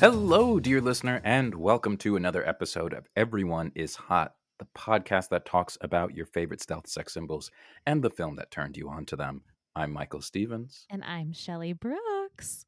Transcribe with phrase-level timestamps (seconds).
[0.00, 5.44] Hello, dear listener, and welcome to another episode of Everyone is Hot, the podcast that
[5.44, 7.50] talks about your favorite stealth sex symbols
[7.86, 9.42] and the film that turned you on to them.
[9.74, 10.86] I'm Michael Stevens.
[10.90, 12.64] And I'm Shelly Brooks.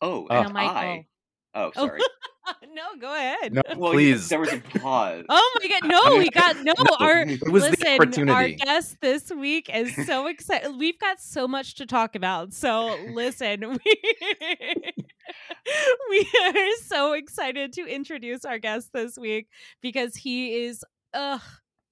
[0.00, 0.36] Oh, Oh.
[0.36, 0.76] and Now, Michael.
[0.76, 1.06] I.
[1.54, 1.86] Oh, Oh.
[1.86, 2.00] sorry.
[2.74, 3.52] no, go ahead.
[3.54, 4.28] No, Well, you- please.
[4.28, 5.24] there was a pause.
[5.28, 8.96] Oh my god, no, we got no, No, our it was the listen, our guest
[9.00, 10.76] this week is so excited.
[10.78, 12.52] We've got so much to talk about.
[12.52, 14.92] So listen, we
[16.10, 19.48] we are so excited to introduce our guest this week
[19.80, 21.42] because he is ugh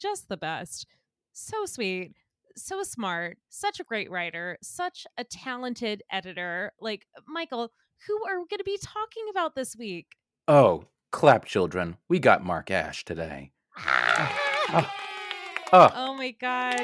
[0.01, 0.87] just the best.
[1.33, 2.13] So sweet,
[2.57, 6.73] so smart, such a great writer, such a talented editor.
[6.81, 7.73] Like Michael,
[8.07, 10.07] who are we going to be talking about this week?
[10.47, 11.97] Oh, clap, children.
[12.09, 13.53] We got Mark Asch today.
[14.71, 14.89] Oh,
[15.73, 16.81] Oh my god.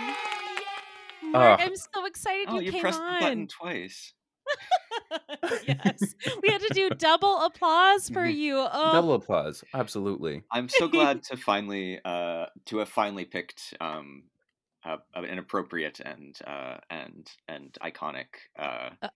[1.22, 1.64] Mark, Oh.
[1.64, 3.46] I'm so excited Oh, you, you came pressed the button on.
[3.48, 4.12] twice.
[5.66, 6.14] yes.
[6.42, 8.56] We had to do double applause for you.
[8.58, 9.64] Oh, double applause.
[9.72, 10.42] Absolutely.
[10.50, 14.24] I'm so glad to finally, uh, to have finally picked um,
[14.84, 18.26] uh, an appropriate and uh, and and iconic
[18.58, 19.08] uh, Uh,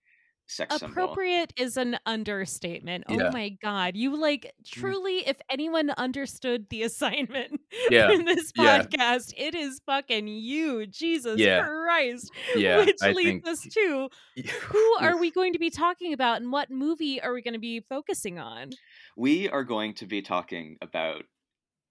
[0.49, 0.91] sex symbol.
[0.91, 3.03] appropriate is an understatement.
[3.07, 3.27] Oh yeah.
[3.27, 3.95] Oh my god.
[3.95, 4.65] You like mm.
[4.69, 8.81] truly if anyone understood the assignment Yeah, in this yeah.
[8.81, 10.87] podcast, it is fucking you.
[10.87, 11.63] Jesus Yeah.
[11.65, 12.31] Christ.
[12.55, 14.09] Yeah, Which I leads think- us to
[14.61, 17.59] who are we going to be talking about and what movie are we going to
[17.59, 18.71] be focusing on?
[19.15, 21.23] We are going to be talking about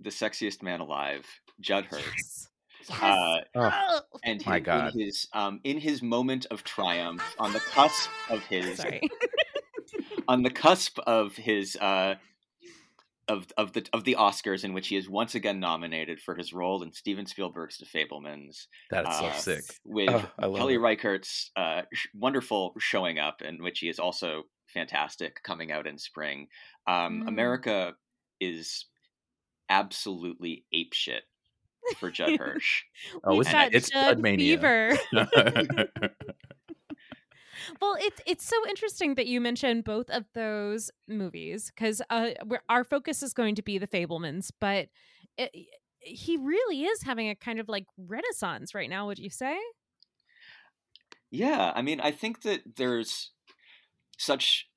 [0.00, 1.26] the sexiest man alive,
[1.60, 2.02] Judd Hirsch.
[2.16, 2.47] Yes.
[2.91, 4.94] Uh, Oh, and My him God.
[4.94, 8.81] in his um, in his moment of triumph on the cusp of his
[10.28, 12.15] on the cusp of his uh,
[13.28, 16.53] of of the of the Oscars, in which he is once again nominated for his
[16.53, 19.65] role in Steven Spielberg's The Fabelmans, that's uh, so sick.
[19.84, 20.78] with Oh, Kelly it.
[20.81, 25.99] Reichardt's uh, sh- wonderful showing up, in which he is also fantastic, coming out in
[25.99, 26.49] spring.
[26.87, 27.28] Um, Mm.
[27.28, 27.93] America
[28.41, 28.87] is
[29.69, 31.20] absolutely apeshit
[31.97, 32.84] for Judd Hirsch.
[33.25, 34.99] Oh, We've it's, got it's Judd Judd fever.
[35.16, 35.88] mania.
[37.82, 42.31] Well, it's it's so interesting that you mentioned both of those movies because uh,
[42.69, 44.88] our focus is going to be the Fabelmans, but
[45.37, 45.50] it,
[46.00, 49.06] he really is having a kind of like renaissance right now.
[49.06, 49.59] Would you say?
[51.31, 53.32] Yeah, I mean, I think that there's
[54.16, 54.69] such,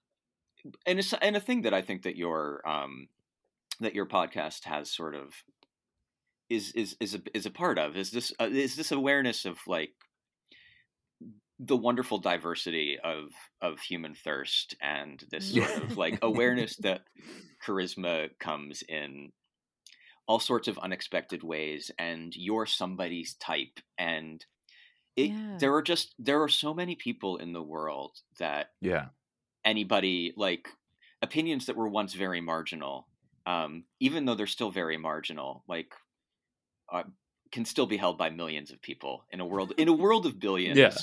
[0.85, 3.07] and it's, and a thing that I think that your um
[3.79, 5.33] that your podcast has sort of
[6.51, 9.57] is is is a, is a part of is this uh, is this awareness of
[9.67, 9.93] like
[11.59, 13.29] the wonderful diversity of
[13.61, 17.01] of human thirst and this sort of like awareness that
[17.65, 19.31] charisma comes in
[20.27, 24.45] all sorts of unexpected ways and you're somebody's type and
[25.15, 25.57] it, Yeah.
[25.59, 29.07] there are just there are so many people in the world that yeah.
[29.63, 30.67] anybody like
[31.21, 33.07] opinions that were once very marginal
[33.45, 35.93] um even though they're still very marginal like
[36.91, 37.03] uh,
[37.51, 40.39] can still be held by millions of people in a world in a world of
[40.39, 40.95] billions Yeah.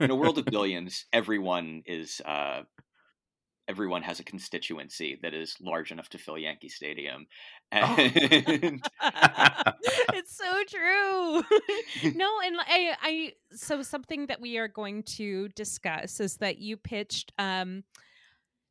[0.00, 2.62] in a world of billions everyone is uh
[3.68, 7.26] everyone has a constituency that is large enough to fill Yankee Stadium.
[7.70, 7.76] Oh.
[7.76, 8.82] And
[10.14, 11.42] it's so true.
[12.14, 16.78] no, and I, I, so something that we are going to discuss is that you
[16.78, 17.84] pitched um,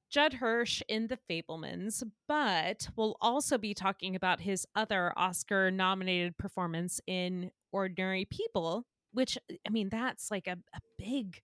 [0.10, 6.38] Judd Hirsch in The Fabelmans, but we'll also be talking about his other Oscar nominated
[6.38, 11.42] performance in Ordinary People, which, I mean, that's like a, a big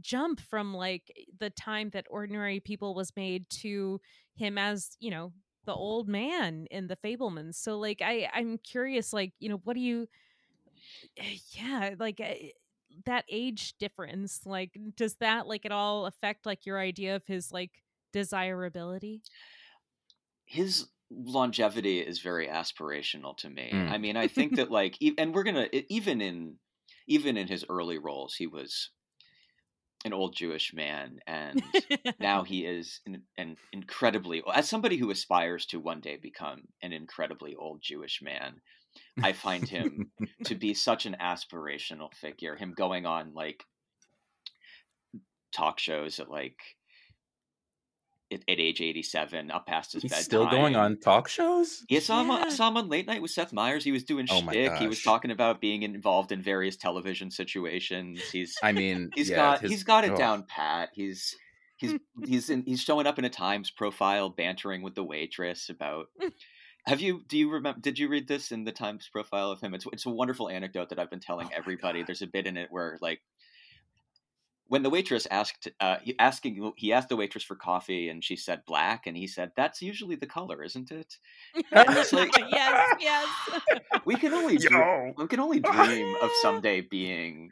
[0.00, 4.00] jump from like the time that Ordinary People was made to
[4.36, 5.32] him as, you know,
[5.66, 7.54] the old man in The Fabelmans.
[7.56, 10.06] So, like, I, I'm curious, like, you know, what do you,
[11.50, 12.50] yeah, like, eh,
[13.06, 17.50] that age difference like does that like at all affect like your idea of his
[17.50, 17.82] like
[18.14, 19.20] desirability?
[20.46, 23.70] his longevity is very aspirational to me.
[23.72, 23.90] Mm.
[23.90, 26.56] I mean, I think that like, and we're gonna even in
[27.06, 28.90] even in his early roles, he was
[30.04, 31.62] an old Jewish man, and
[32.20, 36.92] now he is an, an incredibly as somebody who aspires to one day become an
[36.92, 38.60] incredibly old Jewish man.
[39.22, 40.12] I find him
[40.44, 42.54] to be such an aspirational figure.
[42.54, 43.64] Him going on like
[45.52, 46.58] talk shows at like
[48.32, 50.24] at, at age eighty seven, up past his He's bedtime.
[50.24, 51.84] still going on talk shows.
[51.88, 53.84] Yeah, I saw, him, on- I saw him on Late Night with Seth Meyers.
[53.84, 54.74] He was doing Oh shtick.
[54.74, 58.20] He was talking about being involved in various television situations.
[58.30, 60.16] He's I mean, he's yeah, got his- he's got it oh.
[60.16, 60.90] down pat.
[60.94, 61.34] He's
[61.76, 61.94] he's
[62.24, 66.06] he's in, he's showing up in a Times profile, bantering with the waitress about.
[66.22, 66.32] Mm.
[66.86, 67.80] Have you do you remember?
[67.80, 69.72] Did you read this in the Times profile of him?
[69.74, 72.00] It's it's a wonderful anecdote that I've been telling Oh everybody.
[72.00, 72.08] God.
[72.08, 73.20] There's a bit in it where like.
[74.68, 78.34] When the waitress asked, uh, he asking, he asked the waitress for coffee, and she
[78.36, 81.18] said black, and he said, "That's usually the color, isn't it?"
[81.54, 83.28] it's like- yes, yes.
[84.06, 85.12] We can only dream, Yo.
[85.16, 87.50] we can only dream of someday being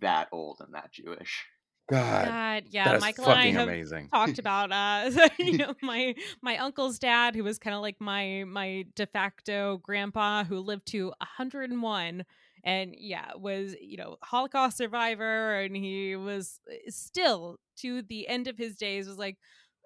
[0.00, 1.44] that old and that Jewish.
[1.90, 2.84] God, God, yeah.
[2.84, 4.08] that is Michael and I have amazing.
[4.08, 8.44] talked about uh you know my my uncle's dad who was kind of like my
[8.46, 12.24] my de facto grandpa who lived to 101
[12.64, 18.46] and yeah was you know holocaust survivor and he was uh, still to the end
[18.48, 19.36] of his days was like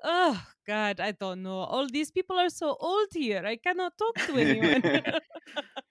[0.04, 4.14] oh god i don't know all these people are so old here i cannot talk
[4.26, 4.82] to anyone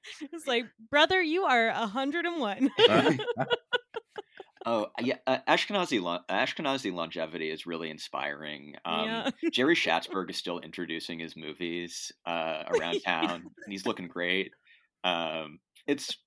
[0.32, 2.70] it's like brother you are 101
[4.68, 8.74] Oh yeah, uh, Ashkenazi lo- Ashkenazi longevity is really inspiring.
[8.84, 9.30] Um, Yeah.
[9.52, 14.52] Jerry Schatzberg is still introducing his movies uh, around town, and he's looking great.
[15.04, 16.18] Um, it's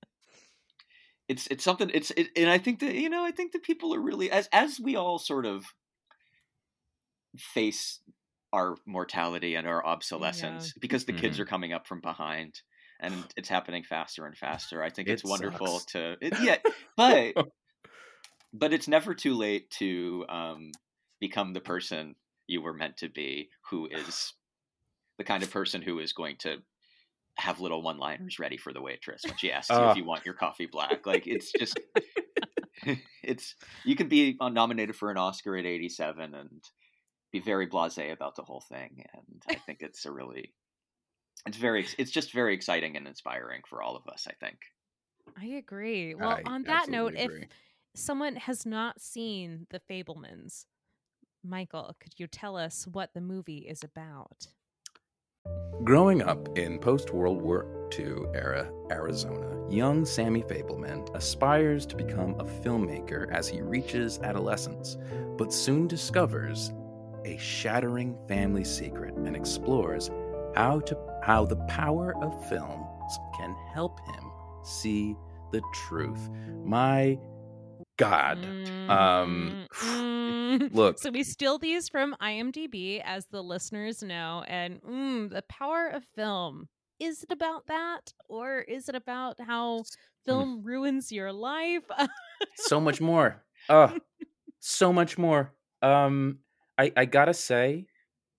[1.29, 1.89] it's it's something.
[1.93, 4.49] It's it, and I think that you know I think that people are really as
[4.51, 5.65] as we all sort of
[7.37, 8.01] face
[8.51, 11.39] our mortality and our obsolescence because the kids Mhm.
[11.39, 12.61] are coming up from behind
[12.99, 14.81] and it's happening faster and faster.
[14.81, 15.89] I think It it's wonderful sucks.
[15.89, 16.57] to it, yeah,
[16.97, 17.35] but
[18.53, 20.77] but it's never too late to um,
[21.19, 22.15] become the person
[22.47, 24.33] you were meant to be, who is
[25.17, 26.63] the kind of person who is going to
[27.39, 29.91] have little one-liners ready for the waitress when she asks you Ah.
[29.91, 31.05] if you want your coffee black.
[31.05, 31.79] Like it's just,
[33.23, 33.55] it's
[33.85, 36.63] you can be uh, nominated for an Oscar at 87 and
[37.31, 40.53] be very blasé about the whole thing, and I think it's a really,
[41.45, 44.27] it's very, it's just very exciting and inspiring for all of us.
[44.29, 44.57] I think.
[45.39, 46.15] I agree.
[46.15, 47.47] Well, I on that note, absolutely if
[47.95, 50.65] someone has not seen The Fabelmans,
[51.43, 54.47] Michael, could you tell us what the movie is about?
[55.85, 57.65] Growing up in post World War
[57.97, 64.97] II era Arizona, young Sammy Fabelman aspires to become a filmmaker as he reaches adolescence,
[65.37, 66.73] but soon discovers
[67.23, 70.11] a shattering family secret and explores
[70.53, 74.31] how to how the power of films can help him
[74.63, 75.15] see
[75.53, 76.29] the truth.
[76.65, 77.17] My
[77.99, 78.37] God.
[78.89, 80.97] Um, Mm, look.
[81.01, 86.03] So we steal these from IMDb, as the listeners know, and mm, the power of
[86.15, 86.67] film.
[86.99, 89.83] Is it about that, or is it about how
[90.25, 91.83] film ruins your life?
[92.55, 93.43] so much more.
[93.69, 93.99] Uh
[94.59, 95.53] so much more.
[95.81, 96.39] Um
[96.77, 97.85] I I got to say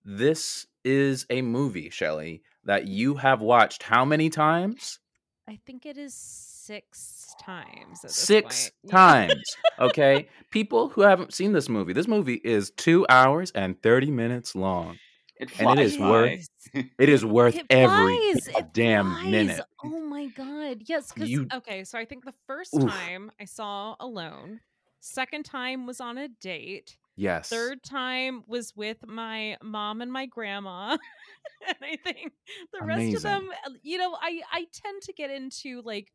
[0.03, 4.99] this is a movie, Shelley, that you have watched how many times?
[5.47, 7.99] I think it is six times.
[8.03, 8.91] At this Six point.
[8.91, 9.55] Times.
[9.79, 10.27] Okay?
[10.51, 11.93] People who haven't seen this movie.
[11.93, 14.97] This movie is 2 hours and 30 minutes long.
[15.37, 16.47] It And it is worth.
[16.99, 19.31] It is worth It every it damn flies.
[19.31, 19.65] minute.
[19.83, 20.83] Oh my god.
[20.85, 22.89] Yes, because okay, so I think the first Oof.
[22.89, 24.59] time I saw alone,
[24.99, 27.49] second time was on a date, Yes.
[27.49, 30.97] third time was with my mom and my grandma.
[31.67, 32.31] and I think
[32.71, 36.11] the rest of them, uh, you know, I I tend to get into like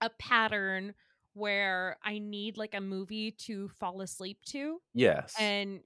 [0.00, 0.94] a pattern
[1.34, 4.80] where I need like a movie to fall asleep to.
[4.94, 5.34] Yes.
[5.38, 5.80] And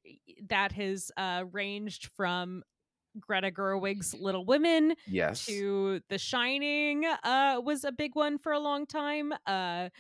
[0.49, 2.62] that has uh, ranged from
[3.21, 5.45] Greta Gerwig's Little Women yes.
[5.45, 9.33] to The Shining uh, was a big one for a long time.
[9.47, 9.90] Uh,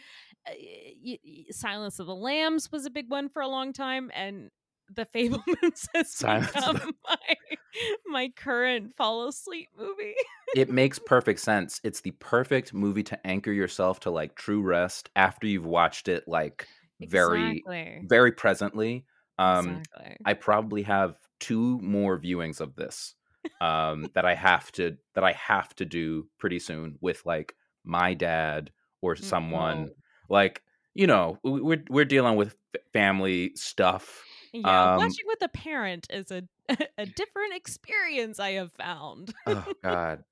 [0.48, 1.18] y-
[1.50, 4.50] Silence of the Lambs was a big one for a long time, and
[4.94, 7.36] The Fabelmans has Silence become the- my
[8.06, 10.14] my current fall asleep movie.
[10.54, 11.80] it makes perfect sense.
[11.84, 16.26] It's the perfect movie to anchor yourself to like true rest after you've watched it
[16.26, 16.66] like
[17.00, 18.02] very Exactly.
[18.06, 19.04] very presently.
[19.38, 20.16] Um exactly.
[20.24, 23.14] I probably have two more viewings of this
[23.60, 28.14] um that I have to that I have to do pretty soon with like my
[28.14, 29.96] dad or someone Oh.
[30.28, 30.62] like
[30.94, 32.54] you know we- we're we're dealing with
[32.92, 34.22] family stuff.
[34.52, 36.42] Yeah, um, watching with a parent is a
[36.98, 38.38] a different experience.
[38.38, 39.34] I have found.
[39.46, 40.24] Oh god.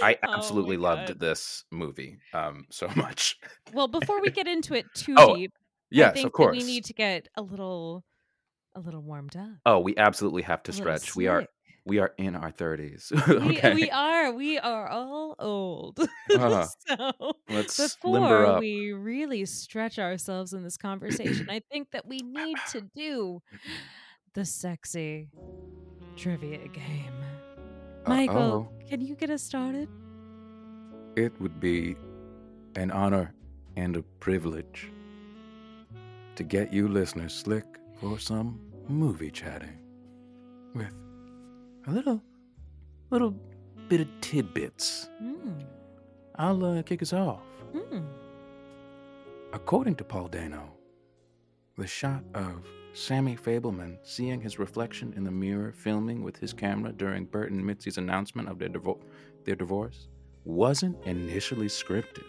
[0.00, 1.18] I Oh absolutely loved God.
[1.18, 3.38] this movie um so much.
[3.70, 5.52] Well, before we get into it too Oh, deep,
[5.96, 6.50] I Yes, think of course.
[6.50, 8.04] we need to get a little
[8.74, 9.60] a little warmed up.
[9.66, 11.14] Oh, we absolutely have to a stretch.
[11.14, 11.46] We are.
[11.84, 13.12] We are in our 30s.
[13.28, 13.74] We, okay.
[13.74, 16.00] we are we are all old.
[16.34, 18.60] Uh, so let's limber before up.
[18.60, 23.42] we really stretch ourselves in this conversation, I think that we need to do
[24.34, 25.28] the sexy
[26.16, 27.12] trivia game.
[28.06, 28.88] Michael, Uh-oh.
[28.88, 29.88] can you get us started?
[31.16, 31.96] It would be
[32.76, 33.34] an honor
[33.76, 34.90] and a privilege
[36.36, 37.64] to get you listeners slick
[38.00, 39.78] for some movie chatting
[40.74, 40.94] with
[41.88, 42.22] a little
[43.10, 43.34] little
[43.88, 45.08] bit of tidbits.
[45.22, 45.64] Mm.
[46.36, 47.40] I'll uh, kick us off.
[47.74, 48.04] Mm.
[49.54, 50.70] According to Paul Dano,
[51.78, 56.92] the shot of Sammy Fabelman seeing his reflection in the mirror filming with his camera
[56.92, 59.00] during Burt and Mitzi's announcement of their, divo-
[59.44, 60.08] their divorce
[60.44, 62.24] wasn't initially scripted,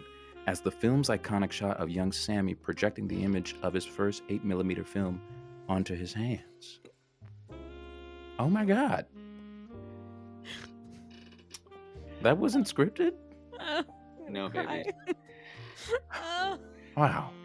[0.47, 4.85] as the film's iconic shot of young Sammy projecting the image of his first 8mm
[4.85, 5.21] film
[5.67, 6.79] onto his hands.
[8.37, 9.05] Oh my god.
[12.21, 13.13] That wasn't scripted?
[13.59, 13.85] I'm
[14.29, 14.91] No, gonna baby.
[15.05, 15.13] cry.
[16.15, 16.57] Oh,
[16.97, 17.31] Wow.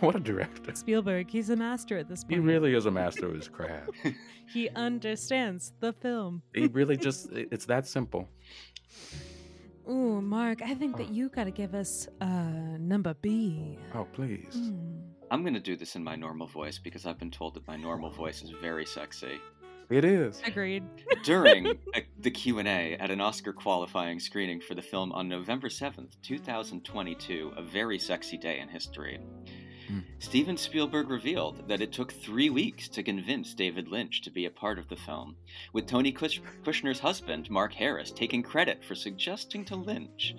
[0.00, 0.72] What a director.
[0.74, 3.90] Spielberg, he's a master at this He really is a master of his craft.
[4.46, 6.42] He understands the film.
[6.54, 8.28] He really just, it's that simple.
[9.88, 11.12] Ooh, Mark, I think that Oh.
[11.12, 13.78] you got to give us uh number B.
[13.94, 14.54] Oh, please.
[14.56, 15.00] Mm.
[15.32, 18.10] I'm gonna do this in my normal voice because I've been told that my normal
[18.10, 19.40] voice is very sexy.
[19.90, 20.40] It is.
[20.44, 20.84] Agreed.
[21.24, 26.12] During a, the Q&A at an Oscar qualifying screening for the film on November 7th,
[26.22, 29.18] 2022, a very sexy day in history.
[29.88, 29.98] Hmm.
[30.20, 34.50] Steven Spielberg revealed that it took three weeks to convince David Lynch to be a
[34.50, 35.34] part of the film,
[35.72, 40.36] with Tony Kush- Kushner's husband, Mark Harris, taking credit for suggesting to Lynch,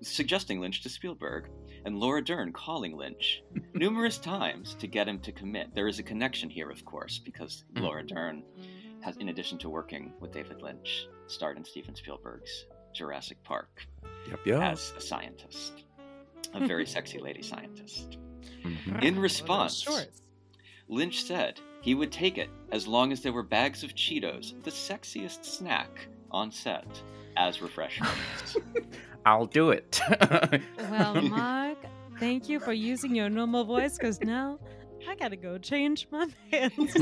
[0.00, 1.48] suggesting Lynch to Spielberg,
[1.84, 3.42] and Laura Dern calling Lynch
[3.74, 5.74] numerous times to get him to commit.
[5.74, 7.82] There is a connection here, of course, because Hmm.
[7.82, 8.42] Laura Dern
[9.00, 13.86] has, in addition to working with David Lynch, starred in Steven Spielberg's Jurassic Park
[14.28, 14.62] Yep, yep.
[14.62, 15.84] as a scientist,
[16.54, 18.16] a very sexy lady scientist.
[18.62, 19.02] Mhm.
[19.02, 19.86] In response,
[20.88, 24.70] Lynch said he would take it as long as there were bags of Cheetos, the
[24.70, 26.86] sexiest snack on set,
[27.36, 28.56] as refreshments.
[29.26, 30.00] I'll do it.
[30.90, 31.78] Well, Mark,
[32.18, 34.58] thank you for using your normal voice because now
[35.08, 36.94] I gotta go change my pants.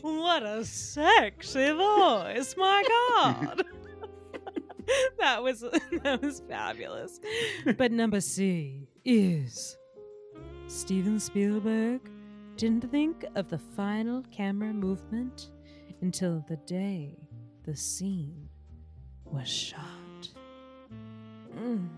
[0.00, 2.56] what a sexy voice!
[2.56, 2.84] My
[3.14, 3.64] God,
[5.18, 5.60] that was
[6.02, 7.20] that was fabulous.
[7.76, 9.76] But number C is
[10.66, 12.00] Steven Spielberg
[12.56, 15.50] didn't think of the final camera movement
[16.00, 17.16] until the day
[17.64, 18.48] the scene
[19.32, 19.78] was shot.
[21.56, 21.88] Mm.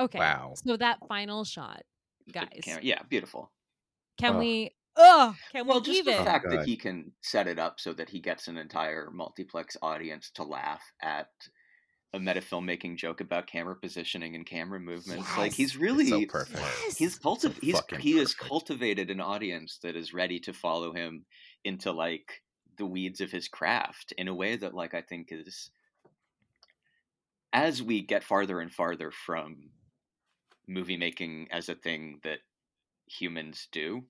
[0.00, 0.18] Okay.
[0.18, 0.54] Wow.
[0.64, 1.82] So that final shot,
[2.32, 2.60] guys.
[2.62, 3.50] Can- yeah, beautiful.
[4.18, 4.38] Can Ugh.
[4.40, 4.70] we?
[4.98, 6.20] Oh, Can Well, we just leave the it?
[6.20, 9.76] Oh, fact that he can set it up so that he gets an entire multiplex
[9.82, 11.28] audience to laugh at
[12.14, 15.36] a meta filmmaking joke about camera positioning and camera movements.
[15.36, 16.58] Like he's really so perfect.
[16.60, 16.96] Yes.
[16.96, 21.26] he's cultiv- he's fucking he has cultivated an audience that is ready to follow him
[21.64, 22.42] into like
[22.78, 25.70] the weeds of his craft in a way that like I think is
[27.52, 29.72] as we get farther and farther from
[30.68, 32.40] movie making as a thing that
[33.06, 34.08] humans do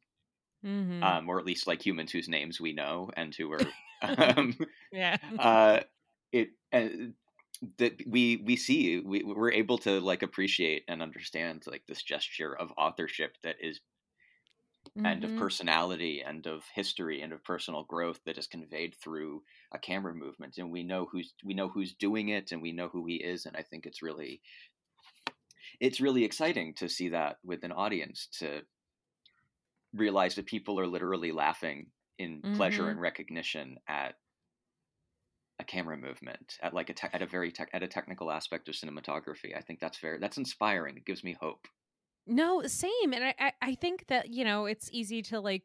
[0.63, 1.03] Mhm.
[1.03, 3.77] um, or at least like humans whose names we know and who are
[4.19, 4.57] um,
[4.91, 5.17] yeah.
[5.39, 5.81] uh,
[6.33, 6.89] it uh,
[7.79, 12.55] that we we see we we're able to like appreciate and understand like this gesture
[12.57, 13.81] of authorship that is
[15.05, 19.79] and of personality and of history and of personal growth that is conveyed through a
[19.79, 23.07] camera movement and we know who's we know who's doing it and we know who
[23.07, 24.43] he is and i think it's really
[25.81, 28.63] it's really exciting to see that with an audience to
[29.93, 32.91] realize that people are literally laughing in pleasure Mhm.
[32.91, 34.17] and recognition at
[35.59, 38.69] a camera movement at like a te- at a very tech at a technical aspect
[38.69, 39.57] of cinematography.
[39.57, 40.97] I think that's very that's inspiring.
[40.97, 41.67] It gives me hope
[42.27, 43.13] No, same.
[43.13, 45.63] And I, I, I think that, you know, it's easy to like,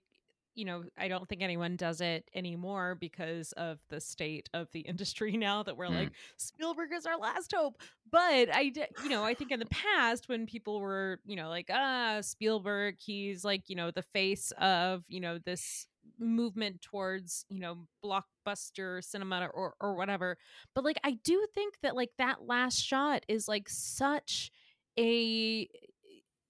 [0.53, 4.80] you know, I don't think anyone does it anymore because of the state of the
[4.91, 5.96] industry now that we're Mm.
[5.96, 7.82] like, Spielberg is our last hope.
[8.12, 8.72] But I,
[9.03, 12.96] you know, I think in the past when people were, you know, like, ah, Spielberg,
[13.00, 15.88] he's like, you know, the face of, you know, this
[16.20, 20.38] movement towards, you know, blockbuster cinema or, or whatever.
[20.75, 24.51] But like, I do think that like that last shot is like such
[25.00, 25.70] a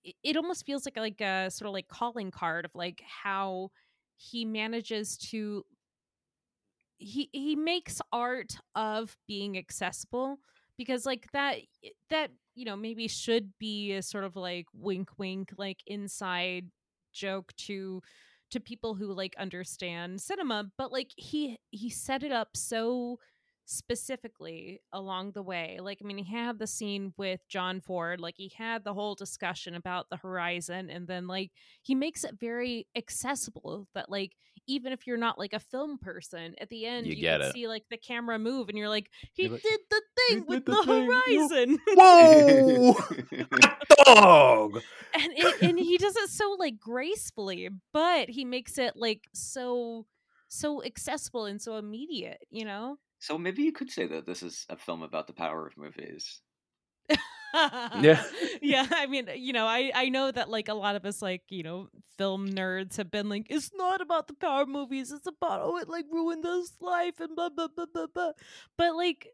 [0.03, 3.71] it- it almost feels like like a sort of like calling card of like how
[4.17, 5.65] he manages to
[6.97, 10.39] he he makes art of being accessible
[10.77, 11.57] because like that
[12.09, 16.67] that you know maybe should be a sort of like wink wink like inside
[17.11, 18.01] joke to
[18.51, 23.17] to people who like understand cinema but like he he set it up so
[23.65, 28.35] specifically along the way like i mean he had the scene with john ford like
[28.37, 31.51] he had the whole discussion about the horizon and then like
[31.81, 34.33] he makes it very accessible that like
[34.67, 37.49] even if you're not like a film person at the end You you, get can
[37.49, 37.53] it.
[37.53, 40.65] see like the camera move and you're like he You're like, did the thing with
[40.65, 41.05] the the, thing.
[41.07, 42.95] Horizon Whoa!
[44.05, 44.81] Dog!
[45.13, 50.05] and it, and he does it so like gracefully but he makes it like so
[50.47, 54.65] so accessible and so immediate you know so maybe you could say that this is
[54.69, 56.41] a film about the power of movies
[57.99, 58.23] Yeah.
[58.61, 61.21] yeah i mean uh, you know i i know that like a lot of us
[61.21, 65.11] like you know film nerds have been like it's not about the power of movies
[65.11, 68.31] it's about oh it like ruined his life and blah blah blah blah blah
[68.77, 69.27] but like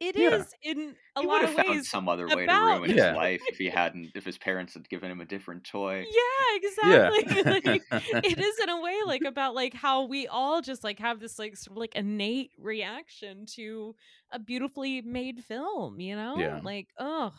[0.00, 0.72] it it is Yeah.
[0.72, 3.08] in a he lot of ways some other way to ruin Yeah.
[3.08, 6.58] his life if he hadn't if his parents had given him a different toy yeah
[6.82, 7.10] Yeah.
[7.10, 7.82] exactly like,
[8.24, 11.38] it is in a way like about like how we all just like have this
[11.38, 13.94] like sort of like innate reaction to
[14.30, 16.60] a beautifully made film you know Yeah.
[16.62, 17.32] like oh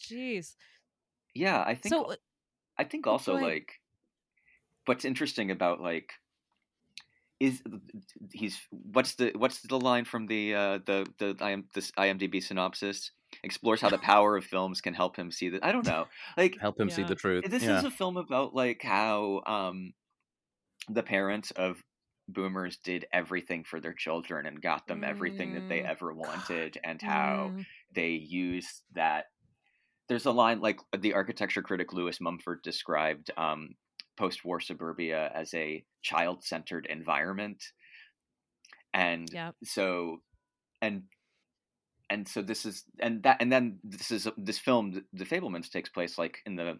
[0.00, 0.56] jeez
[1.34, 2.16] yeah i think so uh,
[2.78, 3.80] I think also like
[4.86, 6.12] what's interesting about like
[7.40, 7.62] is
[8.32, 13.10] he's what's the what's the line from the uh the the IM, this IMDb synopsis
[13.42, 16.06] explores how the power of films can help him see that I don't know
[16.36, 17.44] like Help him see the truth.
[17.50, 17.78] this yeah.
[17.78, 19.92] is a film about like how um
[20.88, 21.82] the parents of
[22.28, 25.90] boomers did everything for their children and got them everything that they Mm.
[25.90, 29.26] ever wanted and how mm, they use that
[30.08, 33.74] there's a line like the architecture critic lewis mumford described um,
[34.16, 37.72] post-war suburbia as a child-centered environment
[38.94, 39.54] and Yep.
[39.64, 40.22] so
[40.82, 41.04] and
[42.08, 45.70] and so this is and that and then this is this film the, the fabelmans
[45.70, 46.78] takes place like in the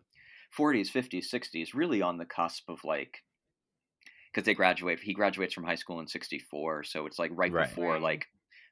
[0.57, 3.23] 40s 50s 60s really on the cusp of like
[4.33, 7.69] because they graduate he graduates from high school in 64 so it's like right, Right.
[7.69, 8.03] before Right.
[8.03, 8.27] like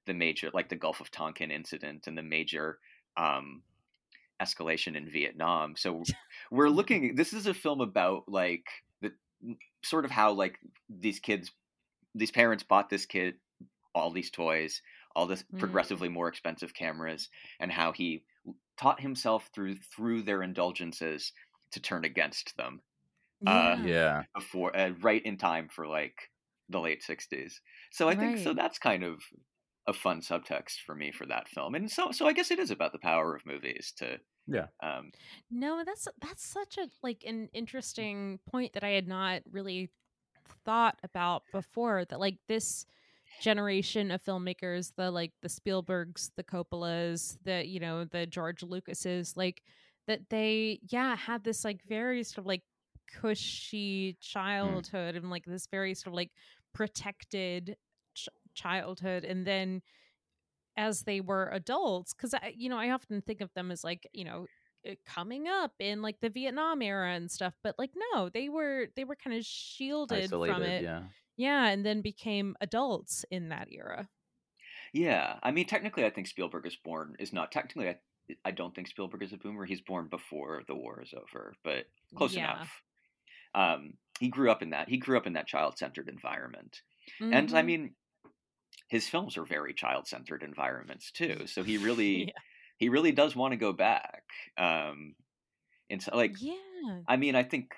[0.07, 2.79] the major like the gulf of tonkin incident and the major
[3.16, 3.62] um
[4.44, 6.02] escalation in vietnam so
[6.50, 8.66] we're looking this is a film about like
[9.02, 9.11] the
[9.85, 11.52] sort of how like these kids
[12.14, 13.35] these parents bought this kid
[13.94, 14.83] all these toys
[15.16, 15.59] all this Mm.
[15.61, 17.28] progressively more expensive cameras
[17.61, 18.24] and how he
[18.76, 21.33] taught himself through through their indulgences
[21.70, 22.80] to turn against them
[23.46, 23.87] uh, yeah.
[23.87, 24.22] yeah.
[24.35, 26.16] before uh, right in time for like
[26.68, 27.54] the late 60s
[27.92, 29.20] so i think so that's kind of
[29.87, 32.70] a fun subtext for me for that film and so so i guess it is
[32.70, 34.66] about the power of movies to Yeah.
[34.83, 35.11] um
[35.51, 39.90] No, that's that's such a like an interesting point that I had not really
[40.64, 42.87] thought about before that like this
[43.40, 49.37] generation of filmmakers, the like the Spielbergs, the Coppolas, the you know, the George Lucases,
[49.37, 49.62] like
[50.07, 52.62] that they yeah, had this like very sort of like
[53.20, 56.33] cushy childhood and like this very sort of like
[56.75, 57.77] protected ch-
[58.54, 59.82] childhood and then
[60.76, 64.08] as they were adults because i you know i often think of them as like
[64.12, 64.46] you know
[64.88, 68.88] uh, coming up in like the vietnam era and stuff but like no they were
[68.96, 70.44] they were kind of shielded Isolated.
[70.44, 71.10] from it Yeah.
[71.36, 74.08] yeah and then became adults in that era
[74.92, 77.98] yeah i mean technically i think spielberg is born is not technically i
[78.42, 79.66] I don't think Spielberg is a boomer.
[79.66, 82.38] He's born before the war is over, but close Yeah.
[82.38, 82.80] enough.
[83.54, 84.88] Um, he grew up in that.
[84.88, 86.82] He grew up in that child-centered environment.
[87.30, 87.64] and I Mhm.
[87.64, 87.96] mean,
[88.94, 91.46] his films are very child-centered environments too.
[91.46, 92.44] So he really, Yeah.
[92.78, 94.24] he really does want to go back.
[94.59, 95.16] Um,
[95.90, 97.74] and so, like, yeah I mean, I think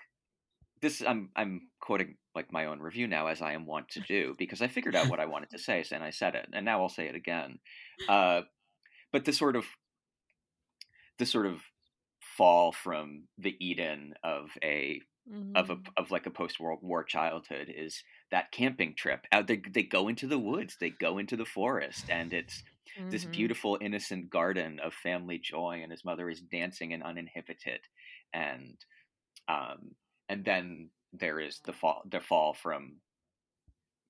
[0.82, 1.02] this.
[1.02, 4.62] I'm I'm quoting like my own review now, as I am wont to do, because
[4.62, 6.88] I figured out what I wanted to say, and I said it, and now I'll
[6.90, 7.58] say it again.
[8.08, 8.42] Uh,
[9.12, 9.66] but the sort of,
[11.18, 11.62] the sort of
[12.20, 15.00] fall from the Eden of a
[15.54, 15.94] of a Mhm.
[15.96, 19.26] of like a post World War childhood is that camping trip.
[19.32, 22.62] Out they they go into the woods, they go into the forest, and it's
[23.10, 23.26] this Mhm.
[23.26, 27.82] beautiful innocent garden of family joy, and his mother is dancing and uninhibited,
[28.32, 28.84] and
[29.48, 29.96] um
[30.28, 33.00] and then there is the fall the fall from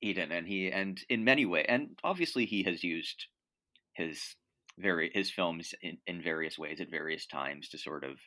[0.00, 3.26] Eden, and he and in many ways, and obviously he has used
[3.94, 4.36] his
[4.78, 8.20] very his films in, in various ways at various times to sort of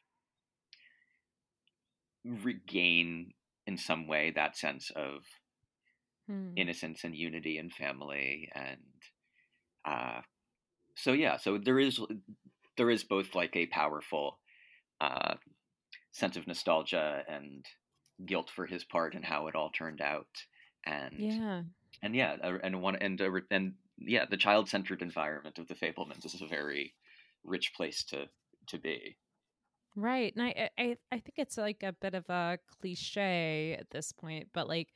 [2.24, 3.34] regain
[3.66, 5.26] in some way that sense of
[6.30, 6.58] Hmm.
[6.58, 8.82] innocence and unity and family and
[9.86, 10.22] uh
[10.96, 12.02] so yeah so there is
[12.78, 14.40] there is both like a powerful
[15.02, 15.36] uh
[16.14, 17.66] sense of nostalgia and
[18.26, 20.30] guilt for his part and how it all turned out
[20.86, 21.64] and Yeah.
[22.02, 26.26] and yeah uh, and one and uh, and yeah the child-centered environment of the fabelmans
[26.26, 26.96] is a very
[27.44, 28.30] rich place to
[28.68, 29.18] to be
[29.96, 30.34] Right.
[30.36, 34.50] And I, I I think it's like a bit of a cliche at this point,
[34.54, 34.94] but like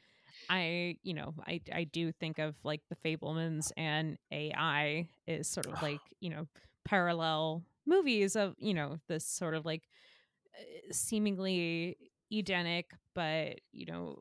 [0.49, 5.67] I, you know, I I do think of like the Fabelmans and AI is sort
[5.67, 6.47] of like, you know,
[6.85, 9.83] parallel movies of, you know, this sort of like
[10.59, 11.97] uh, seemingly
[12.31, 14.19] Edenic, but, you know,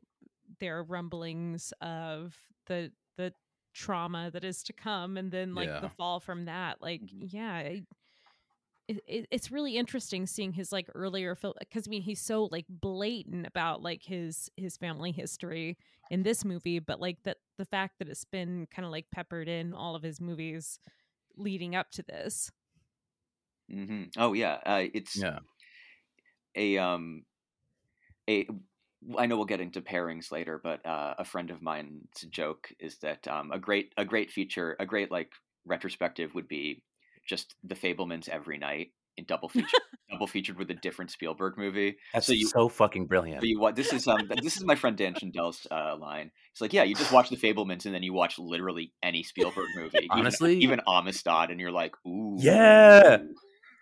[0.60, 3.32] there are rumblings of the the
[3.74, 5.80] trauma that is to come and then like Yeah.
[5.80, 6.80] the fall from that.
[6.82, 7.32] Like, Mhm.
[7.32, 7.82] yeah, I,
[8.88, 12.44] it, it, it's really interesting seeing his like earlier film because I mean he's so
[12.50, 15.78] like blatant about like his his family history
[16.10, 19.48] in this movie, but like that the fact that it's been kind of like peppered
[19.48, 20.78] in all of his movies
[21.36, 22.50] leading up to this.
[23.70, 24.04] Mm-hmm.
[24.18, 25.40] oh yeah uh, it's Yeah.
[26.54, 27.24] a um
[28.28, 28.46] a
[29.18, 32.98] I know we'll get into pairings later, but uh, a friend of mine's joke is
[32.98, 35.32] that um, a great a great feature, a great like
[35.64, 36.84] retrospective would be
[37.26, 39.78] just the Fabelmans every night in double feature,
[40.10, 41.96] double featured with a different Spielberg movie.
[42.14, 43.42] That's So you- so fucking brilliant.
[43.42, 46.30] So you this is um this is my friend Dan Chandell's uh, line.
[46.52, 49.68] It's like yeah, you just watch the Fabelmans and then you watch literally any Spielberg
[49.76, 53.18] movie, even- Honestly- even, Amistad, and you're like ooh Yeah.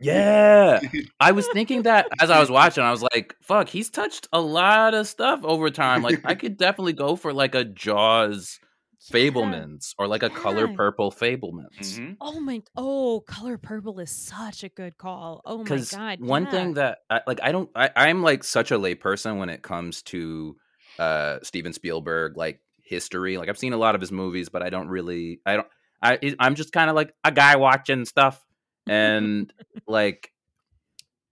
[0.00, 0.81] Yeah.
[1.20, 4.40] I was thinking that as I was watching, I was like, fuck, he's touched a
[4.40, 6.03] lot of stuff over time.
[6.03, 8.59] Like I could definitely go for like a Jaws
[9.01, 11.99] Fabelmans or like a color purple Fabelmans.
[11.99, 12.17] Mhm.
[12.21, 12.63] Oh my!
[12.77, 15.41] Oh, color purple is such a good call.
[15.47, 16.21] Oh my god!
[16.21, 16.51] one yeah.
[16.51, 20.03] thing that I, like I don't I, I'm like such a layperson when it comes
[20.03, 20.57] to
[20.99, 23.39] uh Steven Spielberg like history.
[23.39, 25.69] Like I've seen a lot of his movies, but I don't really I don't
[26.03, 28.45] I I'm just kind of like a guy watching stuff
[28.87, 29.51] and
[29.89, 30.31] like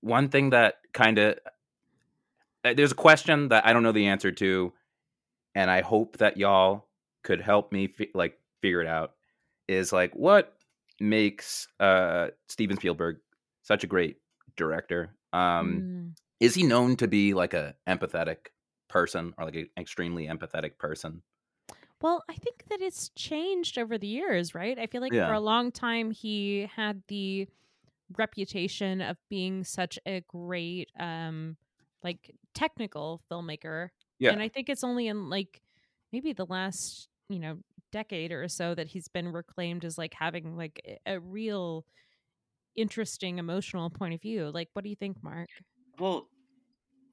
[0.00, 1.38] one thing that kind of
[2.64, 4.72] there's a question that I don't know the answer to,
[5.54, 6.87] and I hope that y'all
[7.28, 9.14] could help me fi- like figure it out.
[9.68, 10.56] Is like what
[11.00, 13.20] makes uh Steven Spielberg
[13.62, 14.18] such a great
[14.56, 15.16] director?
[15.34, 16.16] Um, Mm.
[16.40, 18.48] is he known to be like a empathetic
[18.88, 21.22] person or like an extremely empathetic person?
[22.00, 24.78] Well, I think that it's changed over the years, right?
[24.78, 27.48] I feel like for a long time he had the
[28.16, 31.56] reputation of being such a great um
[32.04, 33.90] like technical filmmaker.
[34.20, 34.32] Yeah.
[34.32, 35.62] And I think it's only in like
[36.12, 37.58] maybe the last, you know,
[37.92, 41.84] decade or so that he's been reclaimed as like having like a- real
[42.76, 44.50] interesting emotional point of view.
[44.50, 45.48] Like what do you think, Mark?
[45.98, 46.28] Well,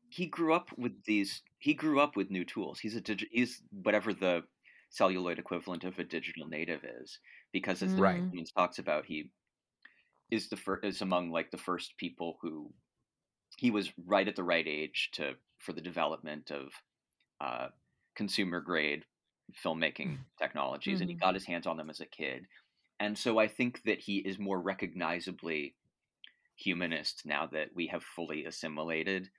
[0.10, 1.41] he grew up with these.
[1.60, 2.80] He grew up with new tools.
[2.80, 4.43] He's a digi- he's whatever the
[4.89, 7.19] celluloid equivalent of a digital native is,
[7.51, 8.23] because as the Right.
[8.56, 9.32] Talks about, he
[10.32, 12.73] is the first is among like the first people who
[13.58, 16.71] he was right at the right age to for the development of
[17.41, 17.69] uh,
[18.15, 19.06] consumer grade
[19.53, 21.21] filmmaking technologies, and he Mhm.
[21.21, 22.47] got his hands on them as a kid.
[22.99, 25.77] And so I think that he is more recognizably
[26.55, 29.31] humanist now that we have fully assimilated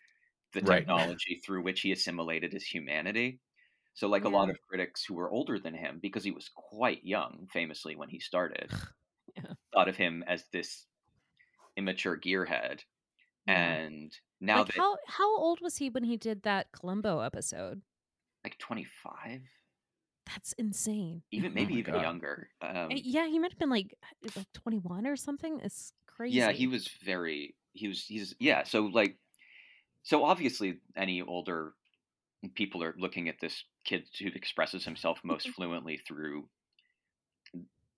[0.54, 0.86] the Right.
[0.96, 3.40] technology through which he assimilated his humanity.
[3.94, 7.04] So, like a lot of critics who were older than him, because he was quite
[7.04, 8.74] young, famously when he started,
[9.36, 9.54] Yeah.
[9.72, 10.86] thought of him as this
[11.76, 12.82] immature gearhead.
[13.46, 13.76] Yeah.
[13.76, 17.82] And now like that how how old was he when he did that Columbo episode?
[18.44, 19.42] like twenty five,
[20.26, 21.22] That's insane.
[21.30, 21.94] even Oh maybe my even God.
[21.94, 22.50] younger.
[22.60, 23.94] Um, Uh, yeah, he might have been like
[24.36, 25.60] like 21 or something.
[25.62, 26.28] It's crazy.
[26.28, 29.18] Yeah, he was very he was he's yeah, so like
[30.02, 31.74] so obviously any older
[32.54, 36.50] people are looking at this kid who expresses himself most fluently through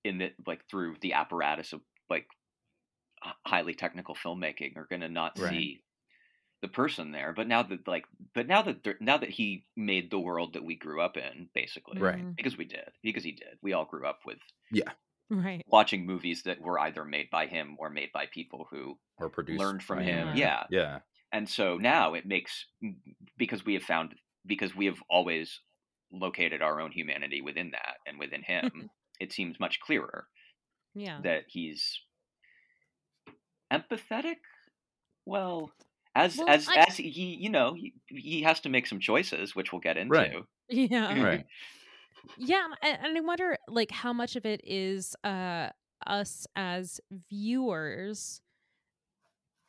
[0.04, 2.26] in the like through the apparatus of like
[3.46, 5.38] highly technical filmmaking are going to not Right.
[5.38, 5.82] see
[6.60, 10.10] the person there but now that like but now that they're- now that he made
[10.10, 12.18] the world that we grew up in basically Right.
[12.22, 12.36] Mhm.
[12.36, 14.38] because we did because he did we all grew up with
[14.72, 14.92] Yeah.
[15.30, 15.62] Right.
[15.68, 19.60] watching movies that were either made by him or made by people who Or produced
[19.60, 20.28] learned from him.
[20.28, 20.36] him.
[20.36, 20.66] Yeah.
[20.70, 21.00] Yeah.
[21.30, 22.66] and so now it makes
[23.36, 24.14] because we have found
[24.46, 25.60] because we have always
[26.10, 28.90] located our own humanity within that and within him
[29.20, 30.28] it seems much clearer
[30.94, 31.20] Yeah.
[31.20, 32.00] that he's
[33.72, 34.38] empathetic
[35.26, 35.70] well
[36.18, 39.56] as Well, as I- as he you know he, he has to make some choices
[39.56, 40.38] which we'll get into Right.
[40.70, 41.16] Yeah.
[41.16, 41.44] Right.
[42.36, 45.70] Yeah, and, and I wonder like how much of it is uh
[46.06, 47.00] us as
[47.30, 48.40] viewers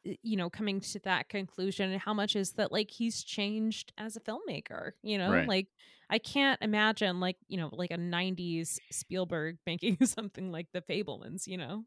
[0.04, 4.16] you know coming to that conclusion and how much is that like he's changed as
[4.16, 5.46] a filmmaker you know Right.
[5.46, 5.68] like
[6.10, 11.48] i can't imagine like you know like a 90s spielberg making something like the fabelmans
[11.48, 11.84] you know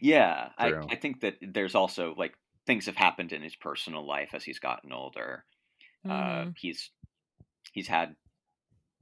[0.00, 2.34] Yeah, I, I think that there's also like
[2.66, 5.46] things have happened in his personal life as he's gotten older.
[6.08, 6.56] Uh, Mm.
[6.56, 6.90] he's
[7.72, 8.16] he's had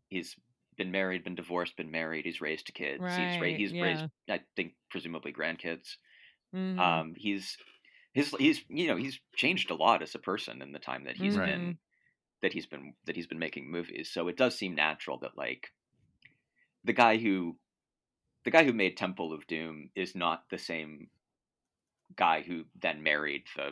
[0.08, 0.36] he's
[0.76, 2.24] been married, been divorced, been married.
[2.24, 3.14] He's raised kids.
[3.14, 4.06] he's Right, raised he's raised.
[4.30, 5.96] I think presumably grandkids.
[6.52, 7.02] Mhm.
[7.02, 7.56] Um, he's
[8.14, 11.16] his he's you know he's changed a lot as a person in the time that
[11.18, 11.38] he's Right.
[11.38, 11.78] been
[12.42, 14.10] that he's been that he's been making movies.
[14.12, 15.70] So it does seem natural that like
[16.84, 17.58] the guy who
[18.44, 21.10] the guy who made Temple of Doom is not the same
[22.16, 23.70] guy who then married the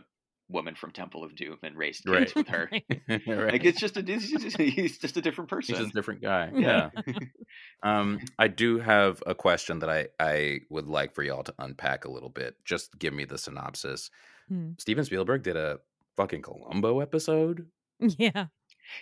[0.48, 2.34] woman from Temple of Doom and raised kids Right.
[2.34, 2.68] with her.
[3.08, 3.52] right.
[3.52, 5.74] Like it's just a he's just, he's just a different person.
[5.74, 6.50] He's just a different guy.
[6.54, 6.90] Yeah.
[7.82, 12.04] um, I do have a question that I I would like for y'all to unpack
[12.04, 12.56] a little bit.
[12.64, 14.10] Just give me the synopsis.
[14.48, 14.70] Hmm.
[14.78, 15.78] Steven Spielberg did a
[16.16, 17.66] fucking Columbo episode.
[18.00, 18.46] yeah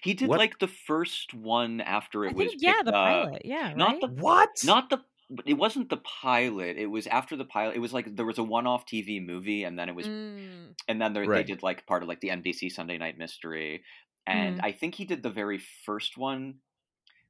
[0.02, 2.90] he did What- like the first one after it i was think yeah picked the
[2.94, 3.06] up.
[3.06, 4.00] pilot yeah not right?
[4.02, 4.50] the What?
[4.64, 5.04] not the but
[5.46, 8.42] it wasn't the pilot it was after the pilot it was like there was a
[8.42, 10.74] one-off tv movie and then it was Mm.
[10.88, 11.46] and then there, Right.
[11.46, 13.82] they did like part of like the nbc sunday night mystery
[14.26, 16.60] and i think he did the very first one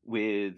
[0.04, 0.54] with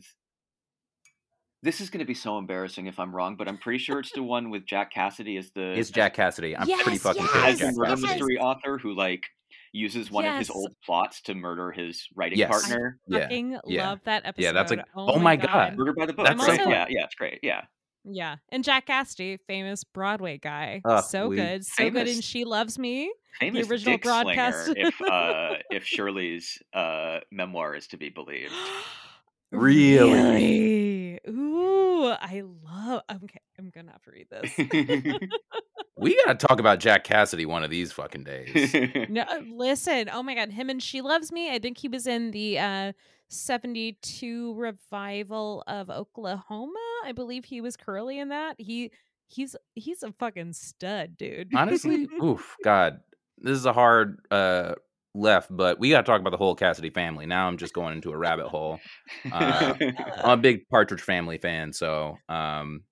[1.62, 4.12] this is going to be so embarrassing if i'm wrong but i'm pretty sure it's
[4.12, 6.56] the one with jack cassidy as the Is Jack Cassidy.
[6.56, 8.06] I'm pretty fucking yes, sure as it's the Jack Cassidy.
[8.08, 9.24] mystery author who like
[9.72, 12.50] uses one of his old plots to murder his writing Yes.
[12.50, 13.18] partner Yeah.
[13.20, 13.88] fucking yeah.
[13.90, 15.76] love that episode Yeah, that's like oh, oh my God.
[15.76, 16.60] murder by the book That's right?
[16.60, 17.62] so- yeah yeah it's great yeah
[18.04, 22.24] Yeah, and Jack Cassidy, famous Broadway guy, Ugh, so we- good, so good, Famous- and
[22.24, 23.12] she loves me.
[23.38, 24.64] famous original dick broadcast.
[24.66, 28.52] slinger if uh if shirley's uh memoir is to be believed
[29.52, 30.12] Really?
[30.12, 31.20] Really?
[31.28, 33.02] Ooh, I love.
[33.10, 35.18] Okay, I'm gonna have to read this.
[36.00, 38.74] We gotta talk about Jack Cassidy one of these fucking days.
[39.10, 40.08] no, uh, listen.
[40.10, 41.52] Oh my god, him and she loves me.
[41.52, 42.92] I think he was in the uh
[43.28, 46.78] 72 revival of Oklahoma.
[47.04, 48.56] I believe he was Curly in that.
[48.58, 48.92] He
[49.28, 51.50] he's he's a fucking stud, dude.
[51.54, 53.00] Honestly, oof, God,
[53.36, 54.76] this is a hard uh
[55.14, 57.26] left, but we gotta talk about the whole Cassidy family.
[57.26, 58.80] Now I'm just going into a rabbit hole.
[59.30, 59.74] Uh,
[60.24, 62.82] I'm a big Partridge Family fan, so um,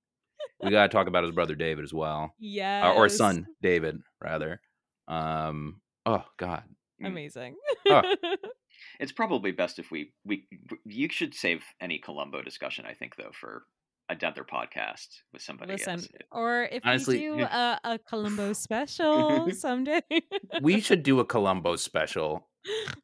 [0.62, 4.60] we gotta talk about his brother David as well, yeah, uh, or son David rather.
[5.06, 6.64] Um, oh God,
[7.02, 7.56] Amazing.
[7.88, 8.02] Oh.
[9.00, 10.46] it's probably best if we we
[10.84, 13.64] you should save any columbo discussion i think though for
[14.08, 19.50] another podcast with somebody Listen, else or if Honestly- we do a, a Columbo special
[19.52, 20.00] someday.
[20.62, 22.46] we should do a Columbo special.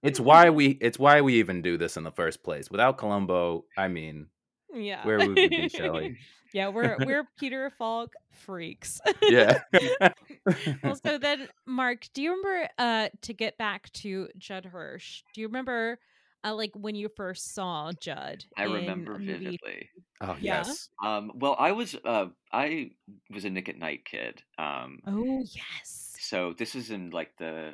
[0.03, 2.71] It's why we it's why we even do this in the first place.
[2.71, 4.27] Without Columbo, I mean,
[4.75, 5.05] yeah.
[5.07, 6.17] where would we be, Shelley?
[6.55, 9.01] yeah, we're we're Peter Falk freaks.
[9.23, 9.61] Yeah.
[10.83, 15.23] well, so then, Mark, do you remember uh to get back to Judd Hirsch?
[15.35, 15.99] Do you remember
[16.45, 18.45] uh, like when you first saw Judd?
[18.57, 19.33] i remember a movie?
[19.33, 20.59] vividly oh Yeah.
[20.59, 20.89] yes.
[21.03, 22.91] um well i was uh i
[23.33, 26.15] was a nick at night kid um Oh yes.
[26.19, 27.73] so this is in like the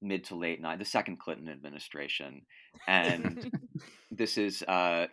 [0.00, 2.42] mid to late night the second clinton administration
[2.86, 3.44] and
[4.10, 5.06] this is uh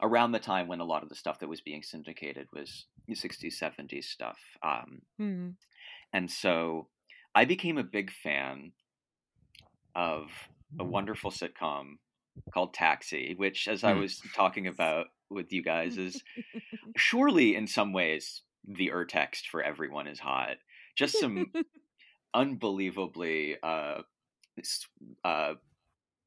[0.00, 3.58] around the time when a lot of the stuff that was being syndicated was 60s
[3.60, 5.48] 70s stuff um Hmm.
[6.14, 6.88] And so
[7.34, 8.72] I became a big fan
[9.94, 10.28] of
[10.78, 11.98] a wonderful sitcom
[12.52, 13.94] called Taxi, which, as I Hmm.
[13.94, 16.22] was talking about with you guys, is
[16.96, 20.58] surely in some ways the urtext for everyone is hot.
[20.96, 21.54] Just some
[22.34, 24.02] unbelievably uh,
[25.24, 25.54] uh,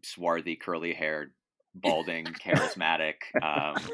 [0.03, 1.33] swarthy, curly haired,
[1.75, 3.15] balding, charismatic.
[3.41, 3.91] Um,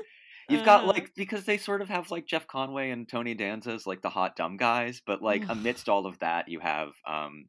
[0.47, 0.87] You've got Uh-huh.
[0.87, 4.09] like because they sort of have like Jeff Conway and Tony Danza as like the
[4.09, 7.45] hot dumb guys, but like amidst all of that, you have um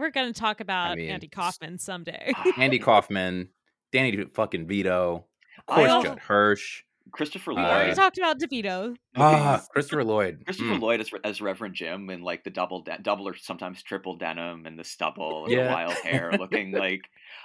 [0.00, 2.32] We're gonna talk about mean, Andy Kaufman someday.
[2.56, 3.50] Andy Kaufman,
[3.92, 5.26] Danny fucking Vito,
[5.58, 7.96] of course, Judd Hirsch, Christopher Uh, we already Lloyd.
[7.96, 8.96] talked about DeVito.
[9.16, 10.42] ah, Christopher Lloyd.
[10.44, 10.80] Christopher Mm.
[10.80, 14.66] Lloyd as, as Reverend Jim in like the double de- double or sometimes triple denim
[14.66, 15.64] and the stubble and Yeah.
[15.64, 17.02] the wild hair, looking like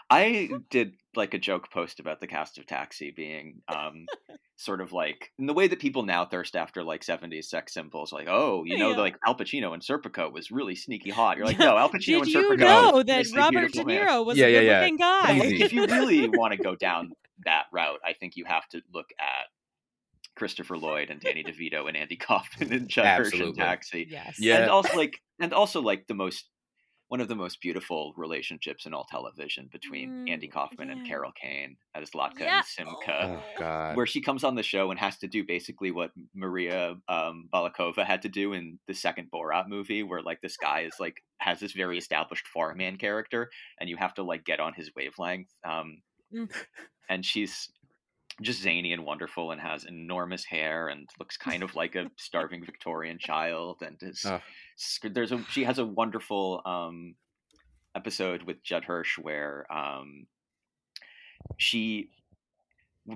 [0.10, 4.06] I did like a joke post about the cast of Taxi being um
[4.58, 8.14] sort of like in the way that people now thirst after like 70s sex symbols
[8.14, 8.98] like oh you know Yeah.
[8.98, 12.28] like al pacino and serpico was really sneaky hot you're like no al pacino and
[12.28, 12.52] Serpico.
[12.52, 14.08] Did you serpico know is that Robert De beautiful man.
[14.08, 14.80] Niro was Yeah, a yeah, yeah.
[14.88, 15.36] good-looking guy?
[15.46, 15.62] Easy.
[15.64, 17.12] if you really want to go down
[17.46, 19.48] that route i think you have to look at
[20.36, 24.36] christopher lloyd and danny devito and andy kaufman and judd hirsch and taxi yes.
[24.40, 24.62] Yeah.
[24.62, 26.50] and also like and also like the most
[27.08, 31.08] one of the most beautiful relationships in all television between Mm, Andy Kaufman and.
[31.08, 32.64] Carol Kane as Latka Yeah.
[32.80, 33.96] and Simca, Oh God.
[33.96, 38.04] where she comes on the show and has to do basically what Maria um, Balakova
[38.04, 41.60] had to do in the second Borat movie, where like this guy is like has
[41.60, 45.52] this very established farm man character, and you have to like get on his wavelength.
[45.64, 46.02] Um,
[46.34, 46.50] Mm.
[47.08, 47.70] And she's
[48.42, 52.66] just zany and wonderful and has enormous hair and looks kind of like a starving
[52.66, 54.42] Victorian child and is Oh.
[55.04, 57.16] there's a she has a wonderful um
[57.96, 60.28] episode with Judd Hirsch where um
[61.58, 62.10] she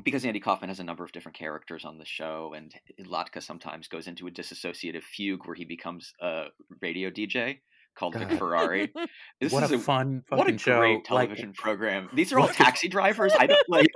[0.03, 3.87] because Andy Kaufman has a number of different characters on the show and Latka sometimes
[3.87, 6.45] goes into a disassociative fugue where he becomes a
[6.81, 7.59] radio DJ
[7.95, 8.93] called Vic Ferrari.
[9.41, 10.77] This what is a, fun fucking what a show!
[10.77, 12.09] great Like, television program.
[12.13, 13.33] These are all taxi drivers.
[13.37, 13.87] I don't like,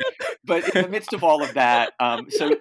[0.43, 2.55] but in the midst of all of that, um, so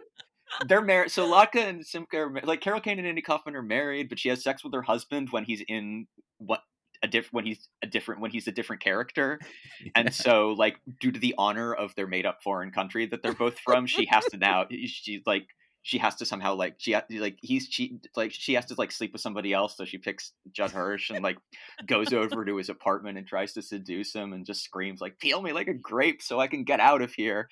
[0.66, 1.10] they're married.
[1.10, 4.18] So Latka and Simka, are, ma- like Carol Kane and Andy Kaufman are married, but
[4.18, 6.06] she has sex with her husband when he's in
[6.38, 6.60] what
[7.02, 9.40] a diff when he's a different when he's a different character,
[9.94, 13.32] and so like due to the honor of their made up foreign country that they're
[13.32, 15.46] both from, she has to now she's like
[15.82, 19.12] she has to somehow like she like he's she like she has to like sleep
[19.12, 21.38] with somebody else so she picks Judd Hirsch and like
[21.86, 25.42] goes over to his apartment and tries to seduce him and just screams like peel
[25.42, 27.48] me like a grape so I can get out of here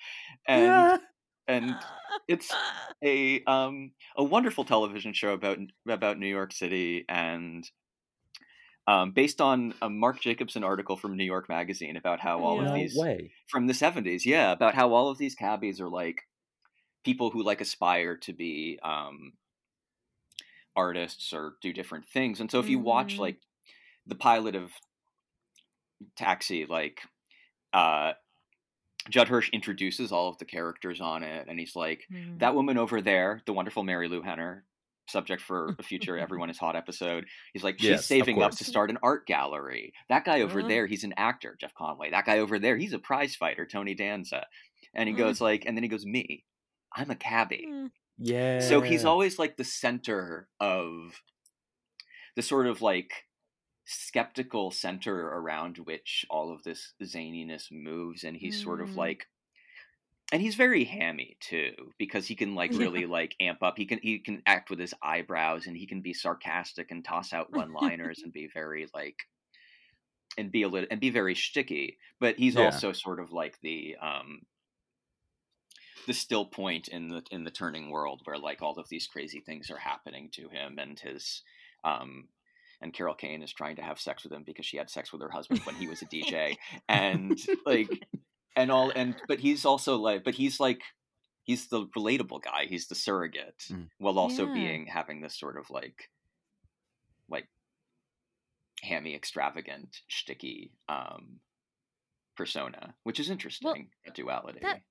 [0.47, 0.99] and
[1.47, 1.75] and
[2.27, 2.53] it's
[3.03, 7.69] a um a wonderful television show about about New York City and
[8.87, 12.69] um, based on a Mark Jacobson article from New York Magazine about how all Yeah.
[12.69, 13.31] of these way.
[13.47, 16.23] from the 70s yeah about how all of these cabbies are like
[17.03, 19.33] people who like aspire to be um
[20.75, 23.19] artists or do different things and so if you watch Mhm.
[23.19, 23.41] like
[24.07, 24.73] the pilot of
[26.15, 27.01] taxi like
[27.73, 28.13] uh
[29.09, 32.37] judd hirsch introduces all of the characters on it and he's like Mm.
[32.39, 34.65] that woman over there the wonderful marilu henner
[35.07, 38.65] subject for a future everyone is hot episode he's like she's Yes, saving up to
[38.65, 40.63] start an art gallery that guy over Mhm.
[40.63, 43.95] there he's an actor jeff conway that guy over there he's a prize fighter tony
[43.95, 44.45] danza
[44.93, 45.15] and he Mm.
[45.15, 46.45] goes like and then he goes me
[46.95, 47.91] i'm a cabbie Mm.
[48.17, 48.59] Yeah.
[48.59, 51.21] so he's always like the center of
[52.35, 53.25] the sort of like
[53.85, 58.95] skeptical center around which all of this zaniness moves and he's sort of Mm.
[58.97, 59.27] like
[60.31, 63.99] and he's very hammy too because he can like really like amp up he can
[64.01, 67.73] he can act with his eyebrows and he can be sarcastic and toss out one
[67.73, 69.17] liners and be very like
[70.37, 72.65] and be a little and be very sticky but he's Yeah.
[72.65, 74.41] also sort of like the um
[76.07, 79.39] the still point in the in the turning world where like all of these crazy
[79.39, 81.43] things are happening to him and his
[81.83, 82.27] um
[82.81, 85.21] and Carol Kane is trying to have sex with him because she had sex with
[85.21, 86.57] her husband when he was a DJ
[86.89, 87.89] and like
[88.55, 90.81] and all and but he's also like but he's like
[91.43, 93.87] he's the relatable guy he's the surrogate Mm.
[93.99, 94.53] while also Yeah.
[94.53, 96.09] being having this sort of like
[97.29, 97.47] like
[98.81, 101.39] hammy extravagant sticky um
[102.35, 104.81] persona which is interesting a duality that-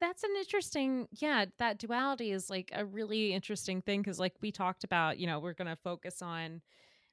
[0.00, 4.52] That's an interesting, yeah, that duality is like a really interesting thing because, like, we
[4.52, 6.60] talked about, you know, we're going to focus on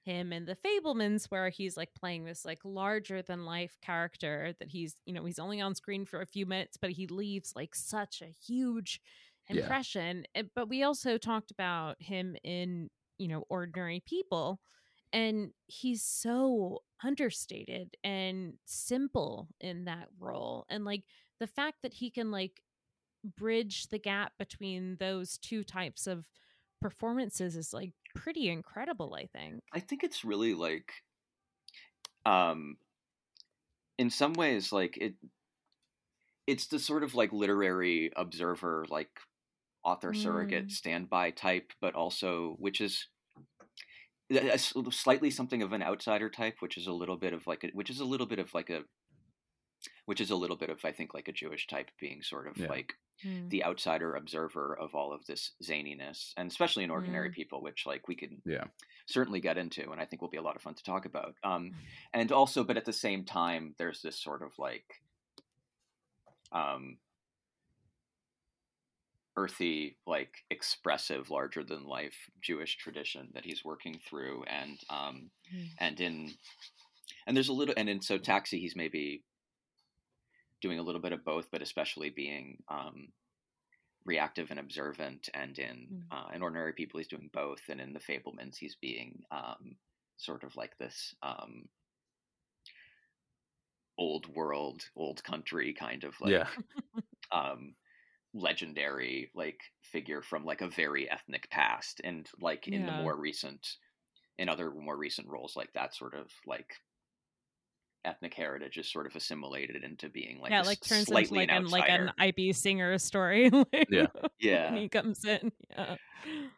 [0.01, 4.67] him and the Fabelmans, where he's like playing this like larger than life character that
[4.69, 7.73] he's, you know, he's only on screen for a few minutes, but he leaves like
[7.73, 8.99] such a huge
[9.47, 10.25] impression.
[10.35, 14.59] Eh, But we also talked about him in, you know, ordinary people.
[15.11, 20.65] And he's so understated and simple in that role.
[20.69, 21.03] And like
[21.39, 22.63] the fact that he can like
[23.23, 26.27] bridge the gap between those two types of
[26.81, 29.61] performances is like pretty incredible, I think.
[29.73, 30.91] I think it's really like
[32.25, 32.77] um
[33.97, 35.15] in some ways like it
[36.47, 39.09] it's the sort of like literary observer like
[39.83, 40.71] author surrogate Mm.
[40.71, 43.07] standby type but also which is
[44.31, 47.67] a- slightly something of an outsider type which is a little bit of like a
[47.73, 48.81] which is a little bit of like a
[50.05, 52.57] which is a little bit of i think like a jewish type being sort of
[52.57, 52.67] Yeah.
[52.69, 52.93] like
[53.23, 53.49] Mm.
[53.51, 58.07] the outsider observer of all of this zaniness and especially in ordinary people which like
[58.07, 58.65] we can Yeah.
[59.05, 61.35] certainly get into and i think will be a lot of fun to talk about
[61.43, 61.71] um
[62.13, 65.01] and also but at the same time there's this sort of like
[66.51, 66.97] um
[69.35, 75.69] earthy like expressive larger than life jewish tradition that he's working through and um Mm.
[75.79, 76.33] and in
[77.27, 79.23] and there's a little and in so taxi he's maybe
[80.63, 83.09] doing a little bit of both but especially being um
[84.05, 86.07] reactive and observant, and in Mm.
[86.11, 89.77] uh, in ordinary people he's doing both, and in the Fabelmans he's being um,
[90.17, 91.69] sort of like this um,
[93.97, 96.47] old world, old country kind of like yeah.
[97.31, 97.75] um
[98.33, 103.77] legendary like figure from like a very ethnic past and like in the more recent
[104.39, 106.75] in other more recent roles like that sort of like
[108.05, 111.49] ethnic heritage is sort of assimilated into being like yeah, like turns into like an
[111.49, 112.11] an like an.
[112.19, 113.49] IB singer story.
[113.73, 114.07] like, Yeah.
[114.39, 114.71] Yeah.
[114.71, 115.51] when he comes in.
[115.69, 115.95] Yeah.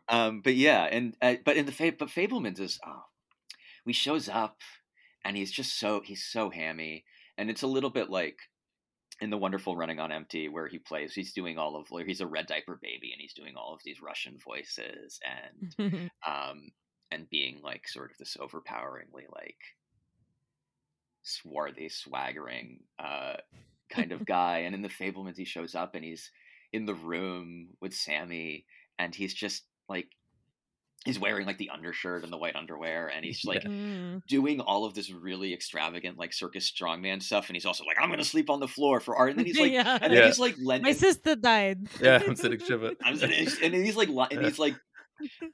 [0.09, 3.03] um but yeah and uh, but in the Fa- but fabelmans is oh
[3.85, 4.57] he shows up
[5.23, 7.03] and he's just so he's so hammy
[7.37, 8.37] and it's a little bit like
[9.21, 12.21] in the wonderful running on empty where he plays he's doing all of where he's
[12.21, 15.19] a red diaper baby and he's doing all of these russian voices
[15.79, 16.69] and um
[17.11, 19.57] and being like sort of this overpoweringly like
[21.25, 23.33] swarthy swaggering uh
[23.89, 26.31] kind of guy and in the fabelmans he shows up and he's
[26.71, 28.65] in the room with sammy
[28.99, 30.07] and he's just like
[31.05, 34.21] he's wearing like the undershirt and the white underwear and he's like Mm.
[34.27, 38.09] doing all of this really extravagant like circus strongman stuff and he's also like i'm
[38.09, 39.97] gonna sleep on the floor for art and then he's like Yeah.
[40.01, 40.25] and then Yeah.
[40.27, 41.87] he's like My lending sister died.
[42.01, 42.95] Yeah, I'm sitting Shiva.
[43.03, 44.75] I'm sitting, and he's like li- and he's like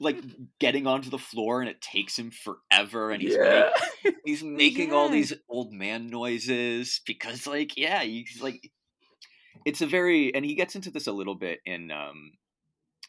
[0.00, 0.16] like
[0.58, 3.70] getting onto the floor and it takes him forever and he's Yeah.
[4.04, 8.70] make, he's making all these old man noises because like yeah he's like
[9.64, 12.32] it's a very and he gets into this a little bit in um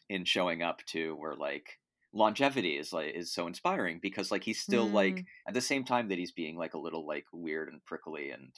[0.09, 1.79] in showing up too where like
[2.13, 5.25] longevity is like is so inspiring because like he's still like Mm.
[5.47, 8.49] at the same time that he's being like a little like weird and prickly and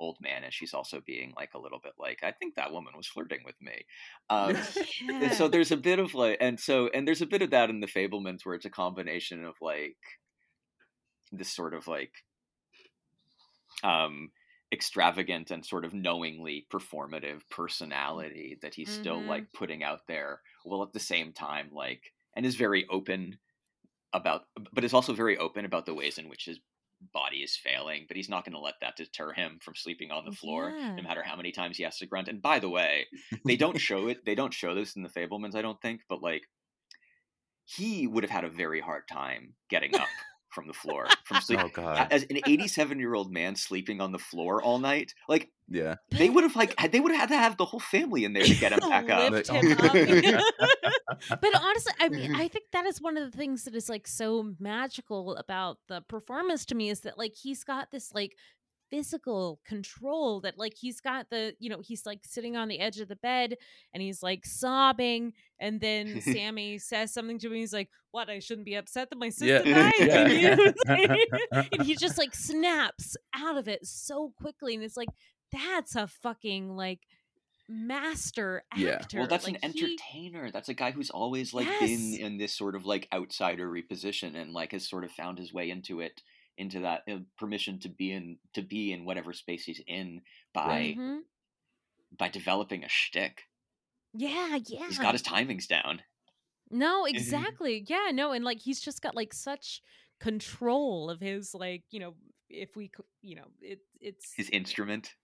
[0.00, 3.06] old manish he's also being like a little bit like i think that woman was
[3.06, 3.84] flirting with me
[4.30, 4.68] um
[5.20, 5.34] and Yeah.
[5.34, 7.80] so there's a bit of like and so and there's a bit of that in
[7.80, 9.96] the fabelmans where it's a combination of like
[11.32, 12.12] this sort of like
[13.82, 14.30] um
[14.72, 19.26] extravagant and sort of knowingly performative personality that he's still Mhm.
[19.26, 23.38] like putting out there while at the same time like and is very open
[24.12, 26.60] about but is also very open about the ways in which his
[27.12, 30.24] body is failing but he's not going to let that deter him from sleeping on
[30.24, 30.94] the floor Yeah.
[30.96, 33.06] no matter how many times he has to grunt and by the way
[33.46, 36.22] they don't show it they don't show this in the fabelmans i don't think but
[36.22, 36.42] like
[37.64, 40.08] he would have had a very hard time getting up
[40.50, 42.08] from the floor from sleep Oh god.
[42.10, 45.96] as an 87 year old man sleeping on the floor all night like Yeah.
[46.10, 48.44] they would have like they would have had to have the whole family in there
[48.44, 49.84] to get him back up oh, him oh.
[51.30, 51.40] up.
[51.40, 52.40] but honestly, I mean, mm-hmm.
[52.40, 56.00] I think that is one of the things that is like so magical about the
[56.02, 58.36] performance to me is that like he's got this like
[58.90, 63.00] physical control that like he's got the you know he's like sitting on the edge
[63.00, 63.54] of the bed
[63.92, 68.38] and he's like sobbing and then sammy says something to him he's like what i
[68.38, 69.90] shouldn't be upset that my sister Yeah.
[69.90, 71.14] died and, Yeah.
[71.62, 75.08] he, and he just like snaps out of it so quickly and it's like
[75.52, 77.00] that's a fucking like
[77.68, 78.92] master Yeah.
[78.92, 81.80] actor well that's Like, an he- entertainer that's a guy who's always like Yes.
[81.80, 85.52] been in this sort of like outsidery position and like has sort of found his
[85.52, 86.22] way into it
[86.58, 90.20] into that uh, permission to be in to be in whatever space he's in
[90.52, 91.20] by Mhm.
[92.18, 93.44] by developing a shtick.
[94.14, 94.86] Yeah, yeah.
[94.88, 96.02] He's got his timings down.
[96.70, 97.84] No, exactly.
[97.86, 99.82] Yeah, no, and like he's just got like such
[100.20, 102.14] control of his like, you know,
[102.50, 105.14] if we c- you know, it it's His instrument.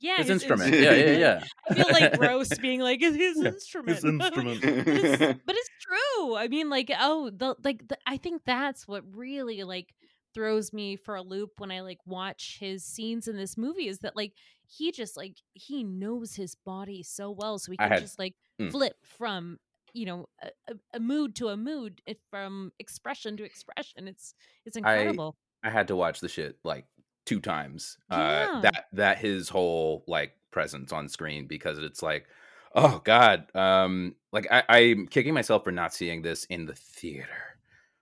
[0.00, 0.72] yeah, His instrument.
[0.74, 1.44] Yeah, yeah, yeah.
[1.70, 3.96] I feel like gross being like his, his Yeah, instrument.
[3.96, 4.60] His instrument.
[4.62, 6.36] but, it's, but it's true.
[6.36, 9.94] I mean, like, oh, the like, the, I think that's what really like
[10.34, 14.00] throws me for a loop when I like watch his scenes in this movie is
[14.00, 14.32] that like
[14.66, 18.34] he just like he knows his body so well, so he can had- just like
[18.60, 18.70] mm.
[18.70, 19.58] flip from
[19.92, 24.08] you know a, a, mood to a mood, from expression to expression.
[24.08, 25.36] It's it's incredible.
[25.62, 26.86] I had to watch the shit like
[27.26, 27.98] two times.
[28.10, 28.16] Yeah.
[28.56, 32.26] Uh that that his whole like presence on screen because it's like,
[32.74, 33.54] oh God.
[33.54, 37.28] Um like I, I'm kicking myself for not seeing this in the theater.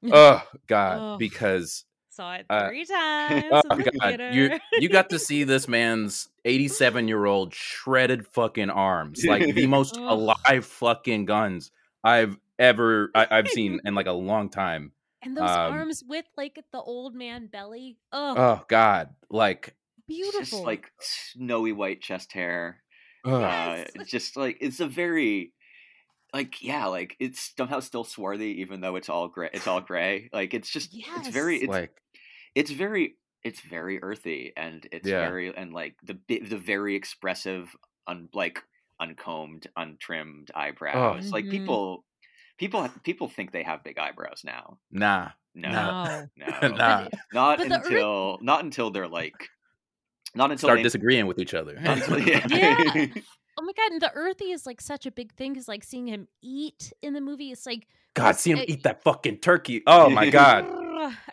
[0.11, 0.99] Oh God.
[0.99, 1.19] Ugh.
[1.19, 1.85] Because
[2.21, 3.45] Saw it uh, three times.
[3.51, 8.27] oh in the God, you you got to see this man's 87 year old shredded
[8.27, 11.71] fucking arms, like the most alive fucking guns
[12.05, 14.93] I've ever I, I've seen in like a long time.
[15.23, 17.97] and those um, arms with like the old man belly.
[18.13, 19.75] Oh, Oh God, like
[20.07, 20.41] beautiful.
[20.41, 22.83] Just like snowy white chest hair.
[23.25, 23.33] ugh.
[23.33, 24.09] Uh, Yes.
[24.11, 25.55] just like it's a very
[26.35, 29.49] like yeah, like it's somehow still swarthy even though it's all gray.
[29.55, 30.29] It's all gray.
[30.35, 31.93] Like it's just it's very it's like
[32.55, 35.21] it's very it's very earthy and it's Yeah.
[35.21, 37.75] very and like the the very expressive
[38.07, 38.63] un, like
[39.01, 41.51] uncombed untrimmed eyebrows like Mhm.
[41.51, 42.05] people
[42.59, 45.31] people people think they have big eyebrows now nah.
[45.55, 45.71] no
[46.37, 46.47] no.
[46.63, 47.09] no nah.
[47.33, 49.49] not but the ori- until not until they're like
[50.35, 51.75] not until Start they, disagreeing with each other.
[51.77, 52.47] until, yeah.
[52.49, 53.07] Yeah.
[53.59, 53.93] Oh my god!
[53.93, 57.13] And the earthy is like such a big thing because like seeing him eat in
[57.15, 59.83] the movie, it's like God, see him it- eat that fucking turkey.
[59.87, 60.67] Oh my god.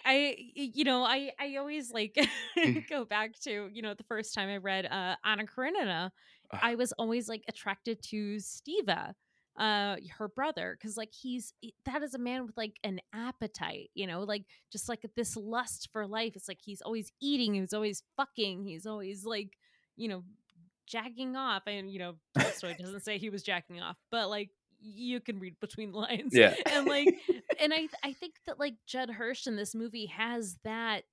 [0.06, 2.18] I you know I I always like
[2.90, 6.12] go back to you know the first time I read uh Anna Karenina
[6.54, 6.60] Ah.
[6.64, 9.12] I was always like attracted to Stiva
[9.60, 11.52] uh her brother because like he's
[11.86, 15.90] that is a man with like an appetite you know like just like this lust
[15.92, 19.58] for life it's like he's always eating he's always fucking he's always like
[19.98, 20.24] you know
[20.88, 24.50] jacking off and you know Tolstoy doesn't say he was jacking off but like
[24.82, 26.56] you can read between the lines Yeah.
[26.72, 27.08] and like
[27.60, 31.04] and i i think that like judd hirsch in this movie has that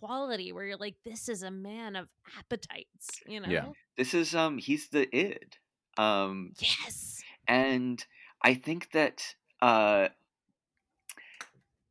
[0.00, 2.08] quality where you're like this is a man of
[2.38, 3.66] appetites you know Yeah.
[3.96, 5.56] This is um he's the id.
[5.96, 8.04] Um yes and
[8.42, 10.08] I think that uh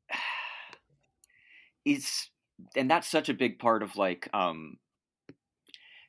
[1.86, 2.30] it's
[2.76, 4.78] and that's such a big part of like um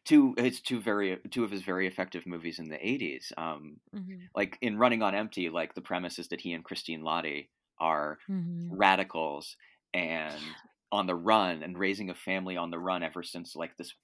[0.04, 4.28] two his two very two of his very effective movies in the 80s um Mhm,
[4.34, 7.48] like in running on empty like the premise is that he and christine lahti
[7.78, 8.70] are mhm.
[8.70, 9.56] radicals
[9.94, 10.60] and
[10.92, 13.94] on the run and raising a family on the run ever since like this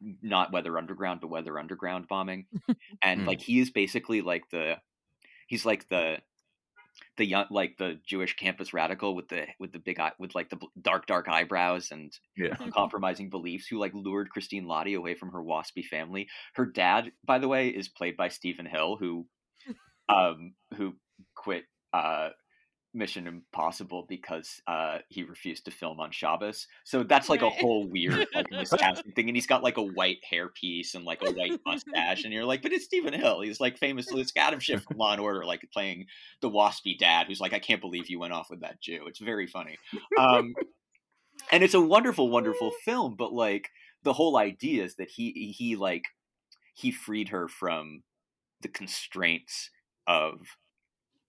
[0.00, 2.46] not weather underground but weather underground bombing
[3.02, 3.26] and Mm.
[3.26, 4.76] like he is basically like the
[5.48, 6.18] he's like the
[7.20, 10.50] the young like the jewish campus radical with the with the big eye with like
[10.50, 12.56] the dark dark eyebrows and Yeah.
[12.60, 17.38] uncompromising beliefs who like lured christine lahti away from her waspy family her dad by
[17.38, 19.26] the way is played by stephen hill who
[20.08, 20.94] um who
[21.36, 22.30] quit uh
[22.92, 26.66] Mission Impossible because uh, he refused to film on Shabbos.
[26.84, 27.52] So that's like Right.
[27.52, 29.28] a whole weird like miscasting thing.
[29.28, 32.62] And he's got like a white hairpiece and like a white mustache, and you're like,
[32.62, 33.42] but it's Stephen Hill.
[33.42, 36.06] He's like famously it's Adam Schiff from Law and Order, like playing
[36.40, 39.04] the waspy dad who's like, I can't believe you went off with that Jew.
[39.06, 39.78] It's very funny.
[40.18, 40.54] Um,
[41.52, 43.14] and it's a wonderful, wonderful film.
[43.16, 43.70] But like
[44.02, 46.04] the whole idea is that he he like
[46.74, 48.02] he freed her from
[48.62, 49.70] the constraints
[50.06, 50.40] of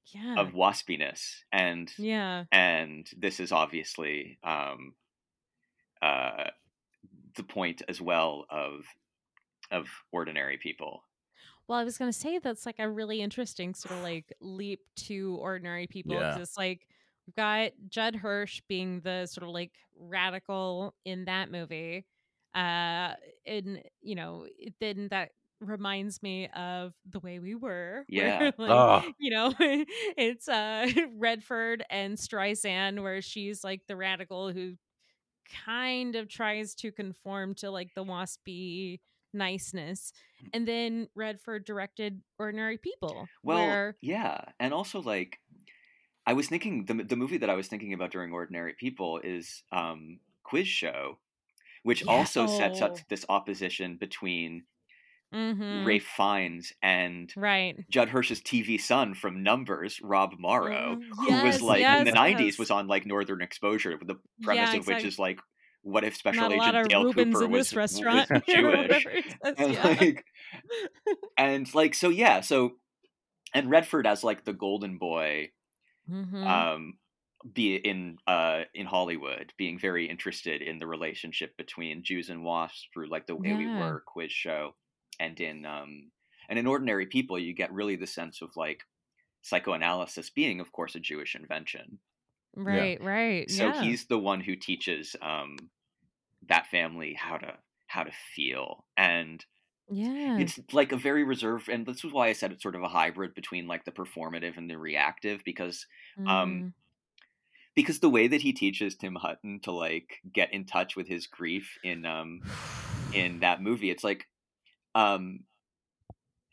[0.08, 4.94] yeah of waspiness and yeah and this is obviously um
[6.02, 6.46] uh
[7.36, 8.86] the point as well of
[9.72, 11.04] of ordinary people
[11.68, 14.82] Well, I was going to say that's like a really interesting sort of like leap
[15.08, 16.38] to ordinary people Yeah.
[16.40, 16.88] It's like
[17.26, 22.06] we've got Judd Hirsch being the sort of like radical in that movie.
[22.54, 23.14] Uh,
[23.46, 25.32] and, you know, it- then that
[25.62, 28.04] reminds me of The Way We Were.
[28.10, 28.40] Yeah.
[28.40, 29.12] Where, like, Oh.
[29.20, 30.88] you know, it's uh
[31.18, 34.74] Redford and Streisand, where she's like the radical who
[35.66, 39.00] kind of tries to conform to like the waspy
[39.34, 40.14] niceness.
[40.54, 43.28] And then Redford directed Ordinary People.
[43.44, 45.40] well where yeah and also like
[46.28, 49.64] i was thinking the, the movie that i was thinking about during ordinary people is
[49.72, 51.18] um quiz show
[51.84, 52.12] which Yeah.
[52.12, 54.64] also sets up this opposition between
[55.34, 55.86] Mhm.
[55.86, 57.86] Ralph Fiennes and Right.
[57.90, 61.16] Judd Hirsch's TV son from Numbers, Rob Morrow, Mhm.
[61.28, 62.60] who Yes, was like in the '90s yes.
[62.60, 65.40] was on like Northern Exposure, with the premise Yeah, of which is like,
[65.84, 68.28] what if Special Not Agent Dale Rubens Cooper in was, this restaurant.
[68.32, 69.08] was Jewish?
[69.44, 69.84] says, and yeah.
[69.84, 70.26] like,
[71.38, 72.78] and like, so yeah, so
[73.54, 75.52] and Redford as like the golden boy,
[76.08, 76.66] Mhm.
[76.66, 77.00] um,
[77.54, 82.88] be in uh in Hollywood, being very interested in the relationship between Jews and wasps
[82.94, 84.76] through like the way we work, quiz show,
[85.22, 86.12] and in um
[86.50, 88.84] and in ordinary people, you get really the sense of like
[89.42, 92.00] psychoanalysis being, of course, a Jewish invention.
[92.56, 93.50] right, right.
[93.50, 93.82] So yeah.
[93.82, 95.58] he's the one who teaches um
[96.50, 97.54] that family how to
[97.88, 99.46] how to feel and
[99.90, 100.40] yeah.
[100.40, 102.88] it's like a very reserved and this is why i said it's sort of a
[102.88, 105.86] hybrid between like the performative and the reactive because
[106.18, 106.28] Mhm.
[106.30, 106.74] um,
[107.76, 111.28] because the way that he teaches tim hutton to like get in touch with his
[111.28, 112.42] grief in um
[113.14, 114.28] in that movie it's like
[114.96, 115.42] um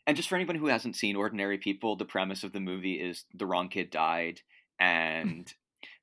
[0.07, 3.25] and just for anyone who hasn't seen ordinary people the premise of the movie is
[3.33, 4.41] the wrong kid died
[4.79, 5.53] and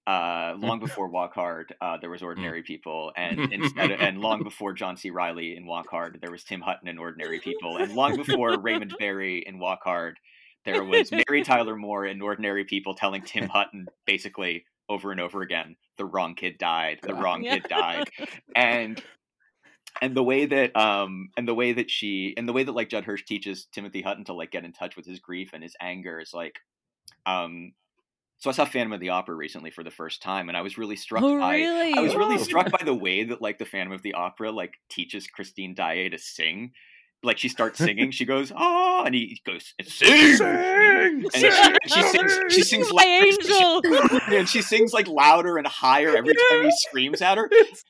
[0.07, 4.45] uh, long before Walk Hard, uh, there was Ordinary People, and instead, of, and long
[4.45, 5.11] before John C.
[5.11, 8.95] Reilly in Walk Hard, there was Tim Hutton in Ordinary People, and long before Raymond
[8.99, 10.18] Barry in Walk Hard,
[10.64, 15.43] there was Mary Tyler Moore in Ordinary People telling Tim Hutton basically over and over
[15.43, 17.01] again, "The wrong kid died.
[17.03, 17.55] The wrong Yeah.
[17.55, 18.09] kid died,"
[18.55, 19.03] and
[20.01, 22.89] and the way that um and the way that she and the way that like
[22.89, 25.77] Judd Hirsch teaches Timothy Hutton to like get in touch with his grief and his
[25.81, 26.61] anger is like
[27.25, 27.73] um
[28.39, 30.77] so I saw Phantom of the Opera recently for the first time and I was
[30.77, 31.95] really struck oh, by really?
[31.95, 34.75] I was really struck by the way that like the Phantom of the Opera like
[34.89, 36.73] teaches Christine Daae to sing.
[37.27, 42.03] Like she starts singing, she goes, "Oh," and he goes, "Sing!" And she, and she
[42.03, 44.20] sings, she sings like louder, angel.
[44.39, 47.51] and she sings like louder and higher every time he screams at her.
[47.53, 47.83] So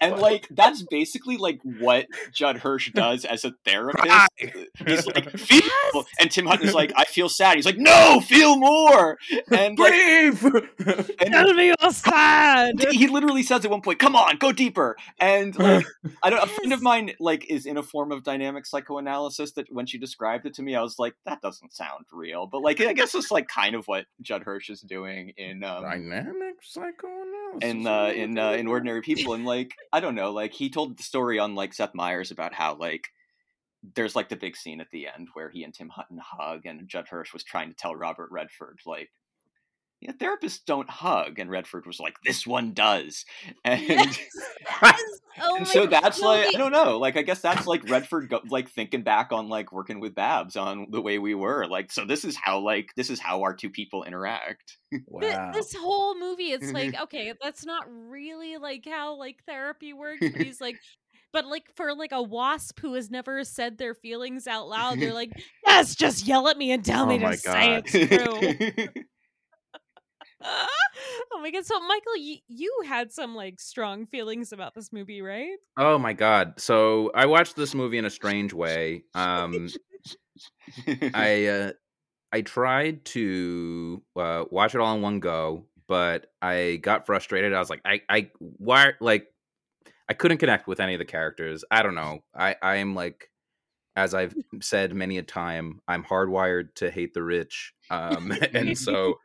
[0.00, 4.04] and like that's basically like what Judd Hirsch does as a therapist.
[4.04, 4.26] Cry.
[4.86, 5.62] He's like, feel,
[5.94, 6.04] Yes!
[6.20, 7.56] and Tim Hutton's like, I feel sad.
[7.56, 9.16] He's like, no, feel more.
[9.50, 12.74] And like, and Tell me you're sad.
[12.90, 15.86] he literally says at one point, "Come on, go deeper." And like,
[16.22, 16.42] I don't.
[16.42, 19.98] A friend of mine like is in a form of dynamic psychoanalysis that when she
[19.98, 23.14] described it to me, I was like, "That doesn't sound real." But like, I guess
[23.14, 27.62] it's like kind of what Judd Hirsch is doing in um, Dynamic psychoanalysis.
[27.62, 30.98] in uh, in uh, in ordinary people and like i don't know like he told
[30.98, 33.08] the story on like seth meyers about how like
[33.94, 36.88] there's like the big scene at the end where he and tim hutton hug and
[36.88, 39.10] judd hirsch was trying to tell robert redford like
[40.04, 43.24] yeah therapists don't hug and redford was like this one does
[43.64, 44.18] and Yes,
[44.82, 45.02] yes.
[45.42, 46.02] Oh and so God.
[46.02, 48.70] that's No, like the- i don't know like i guess that's like redford go, like
[48.70, 52.24] thinking back on like working with babs on the way we were like so this
[52.24, 55.50] is how like this is how our two people interact Th- wow.
[55.52, 60.40] this whole movie it's like okay that's not really like how like therapy works but
[60.42, 60.76] he's like
[61.32, 65.12] but like for like a wasp who has never said their feelings out loud they're
[65.12, 65.32] like
[65.66, 67.82] yes just yell at me and tell Oh me my to say God.
[67.92, 69.02] it's true
[70.44, 75.22] oh my god so michael y- you had some like strong feelings about this movie
[75.22, 76.54] right Oh my god.
[76.60, 79.02] So I watched this movie in a strange way.
[79.14, 79.68] Um
[81.14, 81.72] I uh
[82.32, 87.52] I tried to uh watch it all in one go, but I got frustrated.
[87.52, 89.26] I was like I I why like
[90.08, 91.64] I couldn't connect with any of the characters.
[91.70, 92.22] I don't know.
[92.34, 93.30] I I am like
[93.96, 97.72] as I've said many a time, I'm hardwired to hate the rich.
[97.90, 99.18] Um and so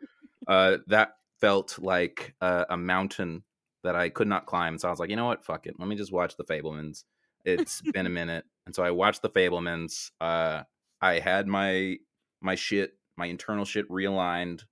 [0.50, 3.44] uh that felt like uh, a mountain
[3.84, 4.78] that I could not climb.
[4.78, 5.46] So I was like, you know what?
[5.46, 5.76] Fuck it.
[5.80, 7.06] Let me just watch The Fabelmans.
[7.46, 10.12] It's been a minute, and so I watched The Fabelmans.
[10.20, 10.64] Uh,
[11.02, 11.98] I had my
[12.42, 14.64] my shit, my internal shit realigned,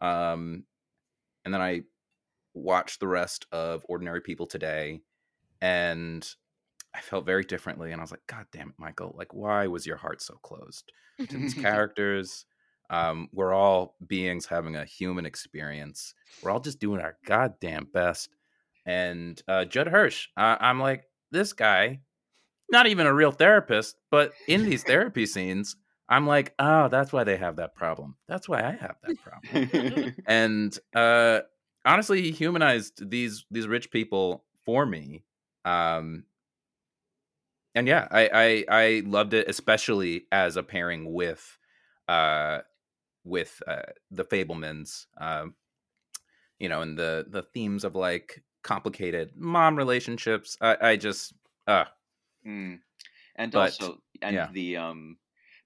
[0.00, 0.64] um,
[1.44, 1.82] and then I
[2.54, 5.00] watched the rest of Ordinary People today,
[5.60, 6.26] and
[6.94, 7.90] I felt very differently.
[7.90, 9.14] And I was like, God damn it, Michael!
[9.18, 12.46] Like, why was your heart so closed to these characters?
[12.94, 16.14] Um, we're all beings having a human experience.
[16.42, 18.28] We're all just doing our goddamn best.
[18.86, 22.00] And uh, Judd Hirsch, uh, I'm like, this guy,
[22.70, 25.74] not even a real therapist, but in these therapy scenes,
[26.08, 28.14] I'm like, oh, that's why they have that problem.
[28.28, 30.14] That's why I have that problem.
[30.26, 31.40] and uh,
[31.84, 35.24] honestly, he humanized these these rich people for me.
[35.64, 36.24] Um,
[37.74, 41.58] and yeah, I, I I loved it, especially as a pairing with
[42.06, 42.60] uh
[43.24, 45.06] with uh the Fabelmans.
[45.18, 45.56] Um,
[46.58, 50.56] you know, and the the themes of like complicated mom relationships.
[50.60, 51.34] I, I just
[51.66, 51.84] uh
[52.46, 52.80] Mm.
[53.36, 54.48] And But, also, and yeah.
[54.52, 55.18] the um,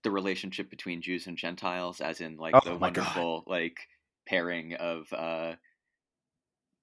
[0.02, 3.14] the relationship between Jews and Gentiles, as in like Oh the my God.
[3.14, 3.88] wonderful like
[4.26, 5.56] pairing of uh,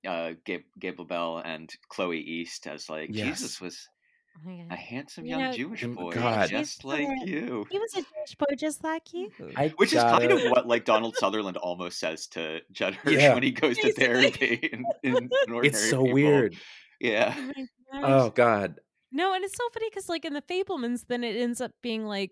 [0.08, 3.40] uh, Gabe, Bell and Chloe East, as like Yes.
[3.40, 3.90] Jesus was
[4.38, 4.78] Oh my a God.
[4.78, 6.50] handsome You young know, Jewish Oh, boy, God.
[6.50, 7.66] just He's like the- you.
[7.72, 10.68] he was a Jewish boy just like you I Which is kind of gotta- what
[10.68, 13.34] like Donald Sutherland almost says to Judd Hirsch Yeah.
[13.34, 14.06] when he goes to Basically.
[14.06, 14.70] therapy.
[14.74, 16.14] In, in, in Ordinary it's so People.
[16.14, 16.56] weird.
[17.00, 17.34] Yeah.
[17.38, 18.04] oh my gosh.
[18.04, 18.80] Oh god.
[19.12, 22.06] No, and it's so funny because like in the Fabelmans, then it ends up being
[22.06, 22.32] like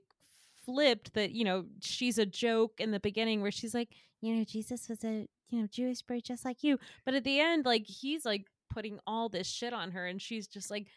[0.65, 3.89] flipped that you know she's a joke in the beginning where she's like,
[4.21, 7.39] you know, Jesus was a you know Jewish boy just like you, but at the
[7.39, 10.87] end, like he's like putting all this shit on her, and she's just like,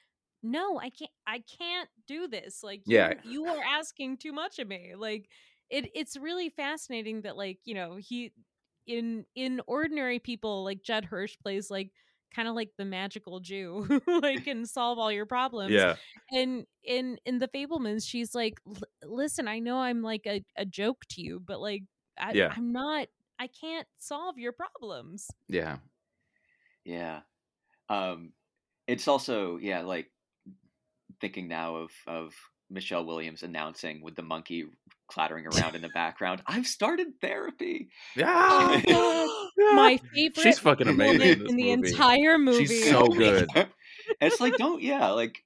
[0.43, 2.63] no, I can't, I can't do this.
[2.63, 3.15] Like, Yeah.
[3.25, 4.95] you, you are asking too much of me.
[4.97, 5.29] Like,
[5.71, 8.33] it it's really fascinating that like you know he
[8.87, 11.91] in in ordinary people like Judd Hirsch plays like
[12.35, 15.73] kind of like the magical Jew who like can solve all your problems.
[15.73, 15.97] Yeah.
[16.31, 18.61] And in in the Fabelmans, she's like,
[19.03, 21.83] "Listen, I know I'm like a, a joke to you, but like,
[22.19, 22.53] I, Yeah.
[22.57, 23.09] I'm not.
[23.39, 25.79] I can't solve your problems." Yeah.
[26.85, 27.21] Yeah.
[27.89, 28.33] Um
[28.87, 30.11] it's also yeah, like
[31.21, 32.35] thinking now of of
[32.71, 34.65] Michelle Williams announcing with the monkey
[35.09, 37.89] clattering around in the background, I've started therapy.
[38.17, 38.83] Yeah.
[39.59, 40.43] Oh, My favorite.
[40.43, 41.89] She's fucking amazing in this in the movie.
[41.91, 42.67] entire movie.
[42.67, 43.49] She's so good.
[44.21, 45.43] It's like don't yeah, like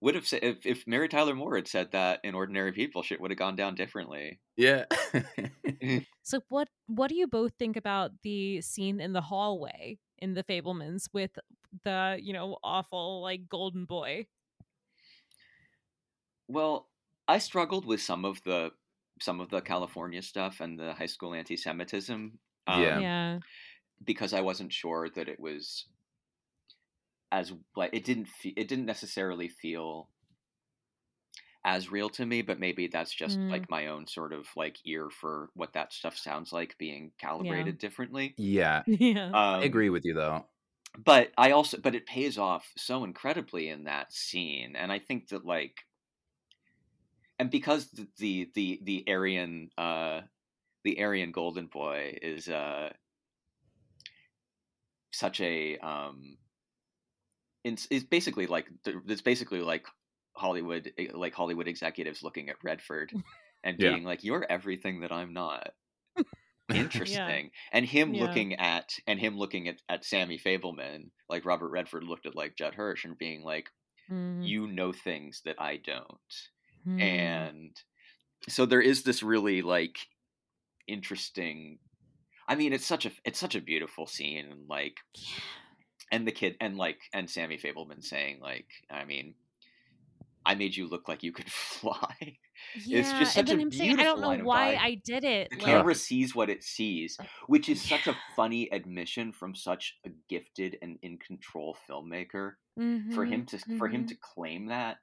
[0.00, 3.20] would have said if, if Mary Tyler Moore had said that in Ordinary People, shit
[3.20, 4.40] would have gone down differently.
[4.56, 4.84] Yeah.
[6.22, 10.44] So what what do you both think about the scene in the hallway in the
[10.44, 11.32] Fabelmans with
[11.84, 14.26] the you know awful like golden boy?
[16.50, 16.88] Well,
[17.28, 18.72] I struggled with some of the
[19.20, 22.38] some of the California stuff and the high school anti-Semitism.
[22.66, 22.98] um, Yeah.
[23.00, 23.38] Yeah.
[24.04, 25.86] because I wasn't sure that it was
[27.32, 30.08] as like it didn't fe- it didn't necessarily feel
[31.64, 33.50] as real to me, but maybe that's just Mm.
[33.50, 37.78] like my own sort of like ear for what that stuff sounds like being calibrated
[37.78, 38.34] differently.
[38.38, 38.82] yeah.
[38.86, 39.26] Yeah.
[39.26, 40.46] Um, I agree with you though.
[41.04, 45.28] but I also but it pays off so incredibly in that scene, and I think
[45.28, 45.84] that like,
[47.40, 50.22] and because the the the, the Aryan uh,
[50.84, 52.92] the Aryan Golden Boy is uh
[55.12, 56.38] such a um
[57.64, 59.86] it's, it's basically like it's basically like
[60.36, 63.12] Hollywood eh, like Hollywood executives looking at Redford
[63.62, 63.80] and Yeah.
[63.80, 65.74] being like you're everything that I'm not
[66.72, 68.14] interesting and him Yeah.
[68.14, 72.56] looking at and him looking at, at Sammy Fabelman like Robert Redford looked at like
[72.56, 73.70] Judd Hirsch and being like
[74.08, 74.52] Mhm.
[74.52, 76.20] you know things that I don't
[76.86, 77.00] Mhm.
[77.00, 77.76] and
[78.48, 79.98] so there is this really like
[80.86, 81.78] interesting
[82.48, 84.96] i mean it's such a it's such a beautiful scene and like
[86.10, 89.34] and the kid and like and sammy fabelman saying like i mean
[90.44, 92.14] i made you look like you could fly
[92.84, 94.74] yeah, it's just such a him saying, I don't know why.
[94.78, 95.48] I did it.
[95.50, 97.16] the like- camera sees what it sees
[97.46, 102.52] which is such a funny admission from such a gifted and in control filmmaker
[103.14, 104.96] for him to for him to claim that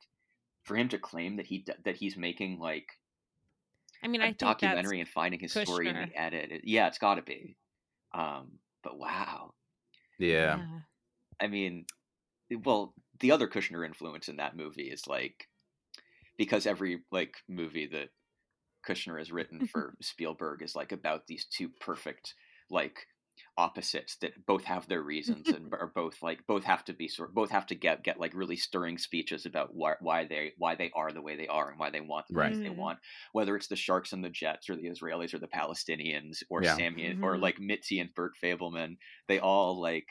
[0.67, 2.89] for him to claim that he that he's making like
[4.03, 6.51] I mean, a I think documentary and finding his story in the edit.
[6.51, 7.55] It- yeah, it's got to be.
[8.13, 9.53] Um, but wow,
[10.19, 10.59] that's Yeah.
[11.39, 11.85] I mean,
[12.63, 15.47] well, the other Kushner influence in that movie is like
[16.37, 18.09] because every like movie that
[18.87, 22.35] Kushner has written for Spielberg is like about these two perfect
[22.69, 23.07] like
[23.57, 27.33] opposites that both have their reasons and are both like both have to be sort
[27.33, 30.91] both have to get get like really stirring speeches about why why they why they
[30.95, 32.51] are the way they are and why they want the Right.
[32.53, 32.77] things they Mhm.
[32.77, 32.99] want
[33.31, 36.75] whether it's the sharks and the jets or the Israelis or the Palestinians or Yeah.
[36.75, 40.07] Sammy and- or like Mitzi and Burt Fabelman they all like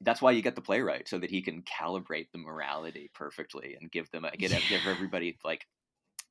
[0.00, 3.90] that's why you get the playwright so that he can calibrate the morality perfectly and
[3.90, 5.66] give them a, get give everybody like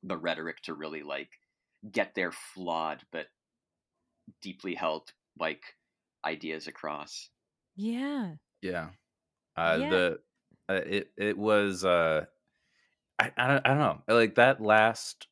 [0.02, 1.30] the rhetoric to really like
[1.90, 3.26] get their flawed but
[4.40, 5.62] deeply held like
[6.24, 7.30] ideas across.
[7.76, 8.34] Yeah.
[8.62, 8.90] Yeah.
[9.56, 9.90] Uh, Yeah.
[9.90, 10.18] The
[10.68, 12.26] uh, it it was uh,
[13.18, 15.26] I I don't, I don't know like that last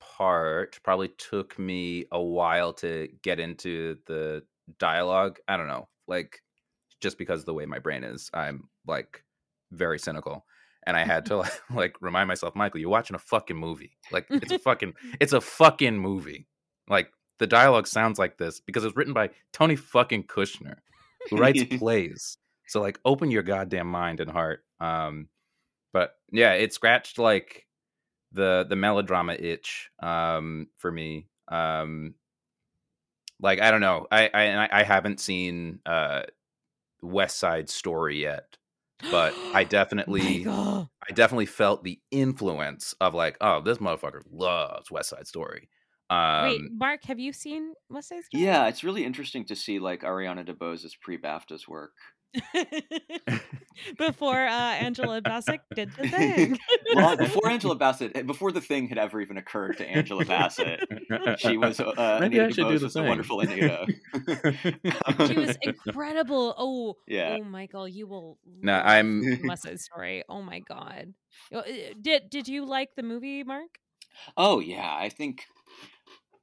[0.00, 4.42] part probably took me a while to get into the
[4.78, 5.38] dialogue.
[5.48, 6.40] I don't know like
[7.00, 9.24] just because of the way my brain is, I'm like
[9.70, 10.46] very cynical.
[10.86, 13.96] And I had to like, like remind myself, Michael, you're watching a fucking movie.
[14.10, 16.48] Like it's a fucking it's a fucking movie.
[16.88, 20.76] Like the dialogue sounds like this because it's written by Tony fucking Kushner,
[21.28, 22.38] who writes plays.
[22.68, 24.64] So like open your goddamn mind and heart.
[24.80, 25.28] Um
[25.92, 27.66] but yeah, it scratched like
[28.32, 31.26] the the melodrama itch um for me.
[31.48, 32.14] Um
[33.40, 34.06] like I don't know.
[34.10, 36.22] I I I haven't seen uh
[37.02, 38.56] West Side Story yet,
[39.10, 45.10] but I definitely I definitely felt the influence of like, oh, this motherfucker loves West
[45.10, 45.68] Side Story.
[46.12, 48.42] Um, Wait, Mark, have you seen West Side Story?
[48.44, 51.92] Yeah, it's really interesting to see like Ariana DeBose's pre-BAFTA's work.
[53.98, 56.58] Before uh, Angela Bassett did the thing.
[56.94, 60.80] Long before Angela Bassett, eh, before the thing had ever even occurred to Angela Bassett,
[61.38, 63.08] she was uh, Maybe I Anita should do DeBose the was the thing.
[63.08, 63.86] wonderful Anita.
[65.26, 66.54] she was incredible.
[66.58, 67.38] Oh, Yeah.
[67.40, 68.38] oh, Michael, you will.
[68.62, 70.22] No, I'm- West Side Story.
[70.28, 71.14] Oh my god.
[71.54, 71.62] Uh,
[72.00, 73.78] Did Did you like the movie, Mark?
[74.36, 75.44] Oh yeah, I think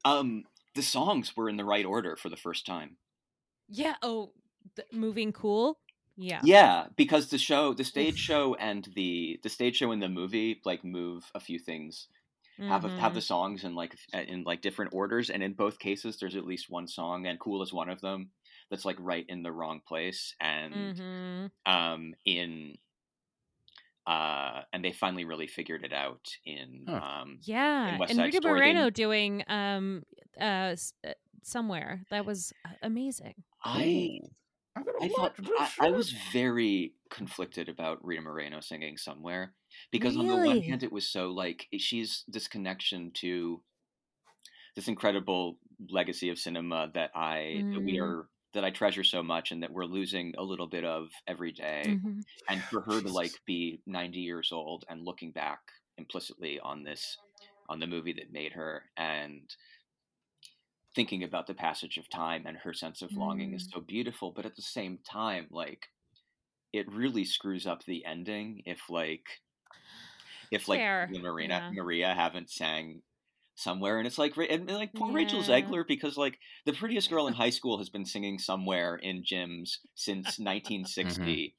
[0.05, 0.45] um
[0.75, 2.97] the songs were in the right order for the first time.
[3.67, 3.95] Yeah.
[4.01, 4.33] Oh,
[4.75, 5.79] the, moving cool.
[6.15, 6.41] Yeah.
[6.41, 10.61] Yeah, because the show, the stage show and the the stage show and the movie
[10.65, 12.07] like move a few things.
[12.67, 16.19] Have a, have the songs in like in like different orders and in both cases
[16.19, 18.31] there's at least one song and cool is one of them
[18.69, 21.51] that's like right in the wrong place and Mhm.
[21.65, 22.77] um in
[24.07, 27.01] uh and they finally really figured it out in Huh.
[27.01, 30.03] um Yeah, West and Rita Story, they- Moreno doing um
[30.39, 30.75] uh
[31.05, 33.33] uh, somewhere that was amazing.
[33.63, 34.19] I
[34.75, 39.53] I'm I thought I, I was very conflicted about Rita Moreno singing somewhere
[39.91, 43.61] because on the one hand it was so like she's this connection to
[44.75, 45.57] this incredible
[45.89, 48.01] legacy of cinema that I that we Mm.
[48.01, 51.51] are that I treasure so much and that we're losing a little bit of every
[51.51, 51.99] day.
[52.03, 52.23] Mhm.
[52.49, 55.59] and for her to like be 90 years old and looking back
[55.97, 57.17] implicitly on this
[57.69, 59.55] on the movie that made her and
[60.95, 63.71] thinking about the passage of time and her sense of longing is Mm.
[63.73, 65.87] so beautiful but at the same time like
[66.73, 69.41] it really screws up the ending if like
[70.51, 71.71] if like Fair, Marina yeah.
[71.71, 73.01] Maria haven't sang
[73.59, 77.33] somewhere and it's like and like poor Rachel Zegler because like the prettiest girl in
[77.43, 81.55] high school has been singing somewhere in gyms since 1960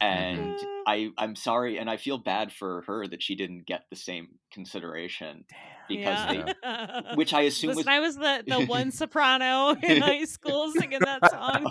[0.00, 0.82] and Mhm.
[0.86, 4.38] I I'm sorry and I feel bad for her that she didn't get the same
[4.52, 5.44] consideration
[5.88, 7.14] because Yeah.
[7.16, 11.00] which I assume Listen, was I was the the one soprano in high school singing
[11.00, 11.66] that song.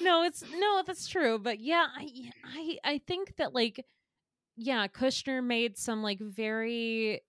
[0.00, 1.38] no, it's no, that's true.
[1.38, 3.84] But yeah, I I I think that like
[4.56, 7.22] yeah, Kushner made some like very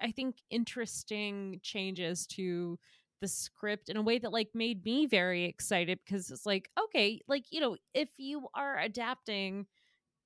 [0.00, 2.78] I think interesting changes to
[3.20, 7.20] the script in a way that like made me very excited because it's like okay,
[7.28, 9.66] like you know, if you are adapting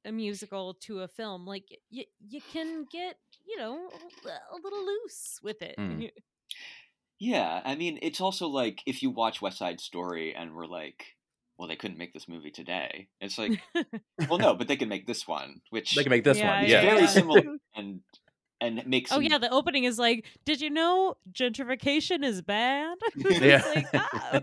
[0.04, 3.88] a musical to a film, like you you can get you know
[4.26, 5.76] a little loose with it.
[5.78, 6.10] Mm.
[7.20, 11.13] Yeah, I mean, it's also like if you watch West Side Story and we're like,
[11.58, 13.08] well, they couldn't make this movie today.
[13.20, 13.60] It's like,
[14.28, 16.64] well, no, but they can make this one, which They can make this Yeah, one.
[16.64, 16.82] is Yeah.
[16.82, 16.94] yeah.
[16.94, 17.42] very similar
[17.74, 18.00] and
[18.60, 22.96] and it makes Oh yeah, the opening is like, did you know gentrification is bad?
[23.16, 23.62] Yeah.
[23.74, 24.40] Like, oh.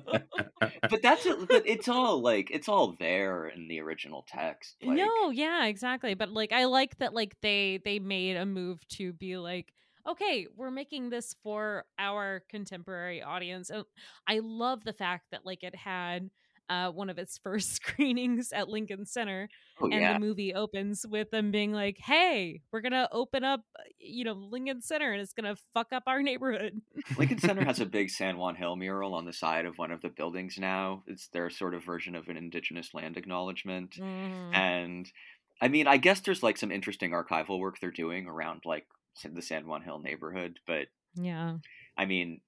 [0.89, 4.75] but that's it, but it's all like it's all there in the original text.
[4.83, 6.13] Like, no, yeah, exactly.
[6.13, 9.73] But like I like that like they they made a move to be like,
[10.07, 13.69] okay, we're making this for our contemporary audience.
[13.69, 13.85] And
[14.27, 16.29] I love the fact that like it had
[16.71, 19.49] uh, one of its first screenings at Lincoln Center,
[19.81, 20.13] oh, and yeah.
[20.13, 24.33] the movie opens with them being like, "Hey, we're gonna open up, uh, you know,
[24.33, 26.81] Lincoln Center, and it's gonna fuck up our neighborhood."
[27.17, 30.01] Lincoln Center has a big San Juan Hill mural on the side of one of
[30.01, 31.03] the buildings now.
[31.07, 33.97] It's their sort of version of an indigenous land acknowledgement.
[33.99, 34.55] Mhm.
[34.55, 35.11] And
[35.59, 38.87] I mean, I guess there's like some interesting archival work they're doing around like
[39.23, 41.57] the San Juan Hill neighborhood, but yeah.
[41.97, 42.39] I mean,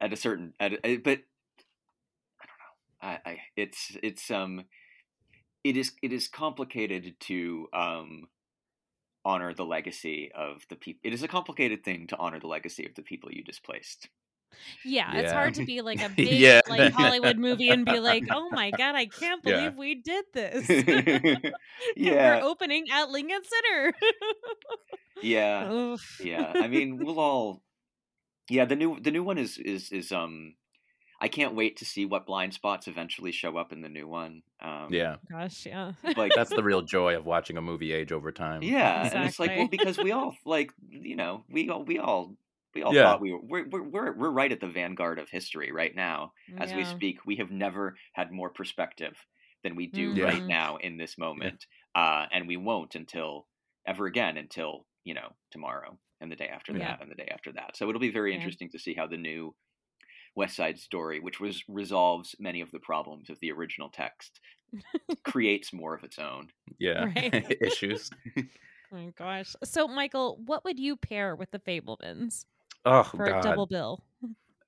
[0.00, 1.31] at a certain, at a, but don't know.
[3.02, 4.64] I, I it's it's um,
[5.64, 8.28] it is it is complicated to um,
[9.24, 11.00] honor the legacy of the people.
[11.04, 14.08] It is a complicated thing to honor the legacy of the people you displaced.
[14.82, 16.60] Yeah, it's hard to be like a big Yeah.
[16.66, 19.44] like Hollywood movie and be like, "Oh my god, I can't Yeah.
[19.44, 20.84] believe we did this."
[21.96, 23.94] Yeah, We're opening at Lincoln Center.
[25.20, 26.02] yeah, Oof.
[26.18, 26.56] yeah.
[26.58, 27.62] I mean, we'll all.
[28.50, 30.56] Yeah, the new the new one is is is um.
[31.22, 34.42] I can't wait to see what blind spots eventually show up in the new one.
[34.60, 35.16] Um, Yeah.
[35.30, 35.92] Gosh, yeah.
[36.16, 38.62] like That's the real joy of watching a movie age over time.
[38.64, 42.34] Yeah, and it's like well because we all like you know we all we all
[42.74, 43.04] we all Yeah.
[43.04, 46.32] thought we were we're, we're we're we're right at the vanguard of history right now
[46.58, 47.24] as we speak.
[47.24, 49.14] We have never had more perspective
[49.62, 50.24] than we do Yeah.
[50.24, 53.46] right now in this moment, uh, and we won't until
[53.86, 56.78] ever again until you know tomorrow and the day after Yeah.
[56.96, 57.76] that and the day after that.
[57.76, 58.38] So it'll be very Yeah.
[58.38, 59.54] interesting to see how the new
[60.34, 64.40] West Side Story, which was resolves many of the problems of the original text,
[65.24, 66.48] creates more of its own.
[66.78, 67.06] Yeah.
[67.14, 67.56] Right.
[67.60, 68.10] Issues.
[68.92, 69.54] Oh my gosh.
[69.64, 72.44] So, Michael, what would you pair with the Fabelmans
[72.84, 73.38] Oh for God.
[73.38, 74.04] a double bill?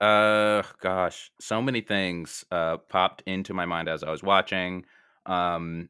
[0.00, 4.84] Uh, gosh, so many things uh popped into my mind as I was watching.
[5.26, 5.88] Um,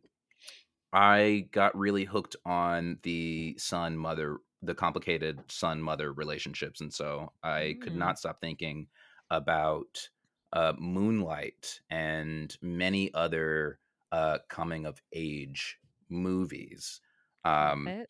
[0.92, 7.32] I got really hooked on the son mother, the complicated son mother relationships, and so
[7.42, 7.98] I could Mm.
[7.98, 8.88] not stop thinking
[9.30, 10.08] about
[10.52, 13.78] uh, Moonlight and many other
[14.12, 17.00] uh coming of age movies.
[17.44, 18.04] Um,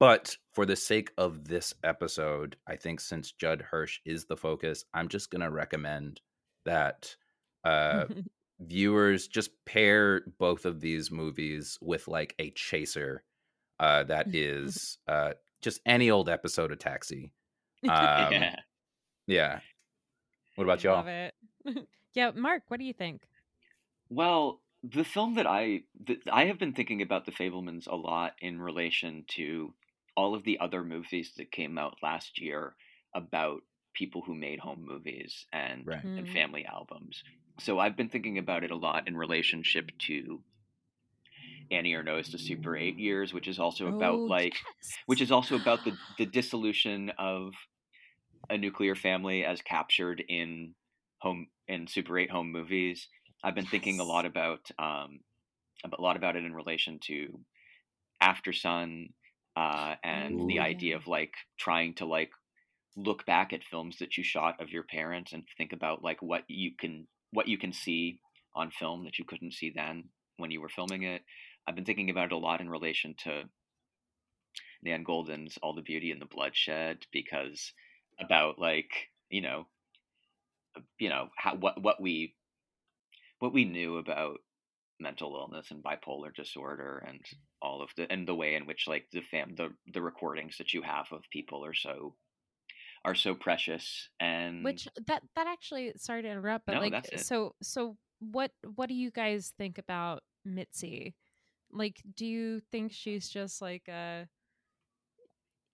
[0.00, 4.84] but for the sake of this episode, I think since Judd Hirsch is the focus,
[4.94, 6.22] I'm just going to recommend
[6.64, 7.14] that
[7.64, 8.06] uh,
[8.60, 13.24] viewers just pair both of these movies with like a chaser
[13.78, 17.32] uh, that is uh, just any old episode of Taxi.
[17.82, 18.56] Um, yeah.
[19.26, 19.60] yeah.
[20.60, 20.96] What about y'all?
[20.96, 21.34] Love it.
[22.14, 23.22] yeah, Mark, what do you think?
[24.10, 28.34] Well, the film that I that I have been thinking about the Fabelmans a lot
[28.42, 29.74] in relation to
[30.18, 32.76] all of the other movies that came out last year
[33.14, 33.62] about
[33.94, 36.04] people who made home movies and Right.
[36.18, 36.32] and Mhm.
[36.34, 37.24] family albums.
[37.58, 40.44] So I've been thinking about it a lot in relationship to
[41.70, 44.54] Annie Ernaux's The Super Eight Years, which is also about Oh, like
[45.06, 47.54] which is also about the the dissolution of
[48.50, 50.74] a nuclear family as captured in
[51.20, 53.08] home in Super 8 home movies.
[53.42, 55.20] I've been thinking a lot about um
[55.84, 57.40] a lot about it in relation to
[58.22, 59.12] Aftersun
[59.56, 62.30] uh and the idea of like trying to like
[62.96, 66.42] look back at films that you shot of your parents and think about like what
[66.48, 68.18] you can what you can see
[68.54, 70.04] on film that you couldn't see then
[70.36, 71.22] when you were filming it.
[71.66, 73.44] I've been thinking about it a lot in relation to
[74.82, 77.72] Nan Goldin's All the Beauty and the Bloodshed because
[78.20, 78.90] about like,
[79.28, 79.66] you know,
[80.76, 82.34] uh, you know, how what what we
[83.38, 84.38] what we knew about
[84.98, 87.20] mental illness and bipolar disorder and
[87.62, 90.74] all of the and the way in which like the fam the the recordings that
[90.74, 92.14] you have of people are so
[93.04, 97.54] are so precious and Which that that actually sorry to interrupt, but No, like so
[97.62, 101.14] so what what do you guys think about Mitzi?
[101.72, 104.28] Like, do you think she's just like a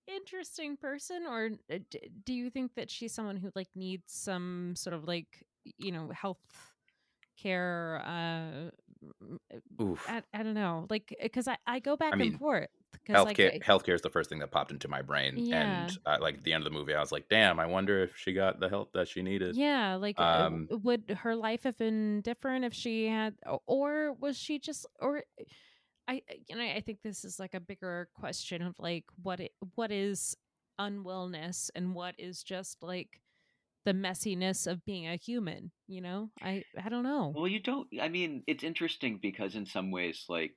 [0.07, 1.79] interesting person, or uh,
[2.25, 5.45] do you think that she's someone who like needs some sort of like
[5.79, 6.39] you know health
[7.37, 8.71] care uh
[9.81, 10.07] Oof.
[10.09, 13.37] I, I don't know like because I, I go back mean, and forth because like
[13.37, 15.87] Healthcare, I- healthcare is the first thing that popped into my brain, Yeah.
[15.87, 18.03] and uh, like at the end of the movie, I was like, "Damn, I wonder
[18.03, 21.63] if she got the help that she needed." yeah like uh, Um, would her life
[21.65, 23.35] have been different if she had
[23.67, 25.23] or was she just or
[26.09, 29.53] i you know i think this is like a bigger question of like what it
[29.75, 30.37] what is
[30.81, 33.21] unwellness and what is just like
[33.85, 37.87] the messiness of being a human you know i i don't know Well, you don't.
[38.01, 40.57] I mean, it's interesting because in some ways, like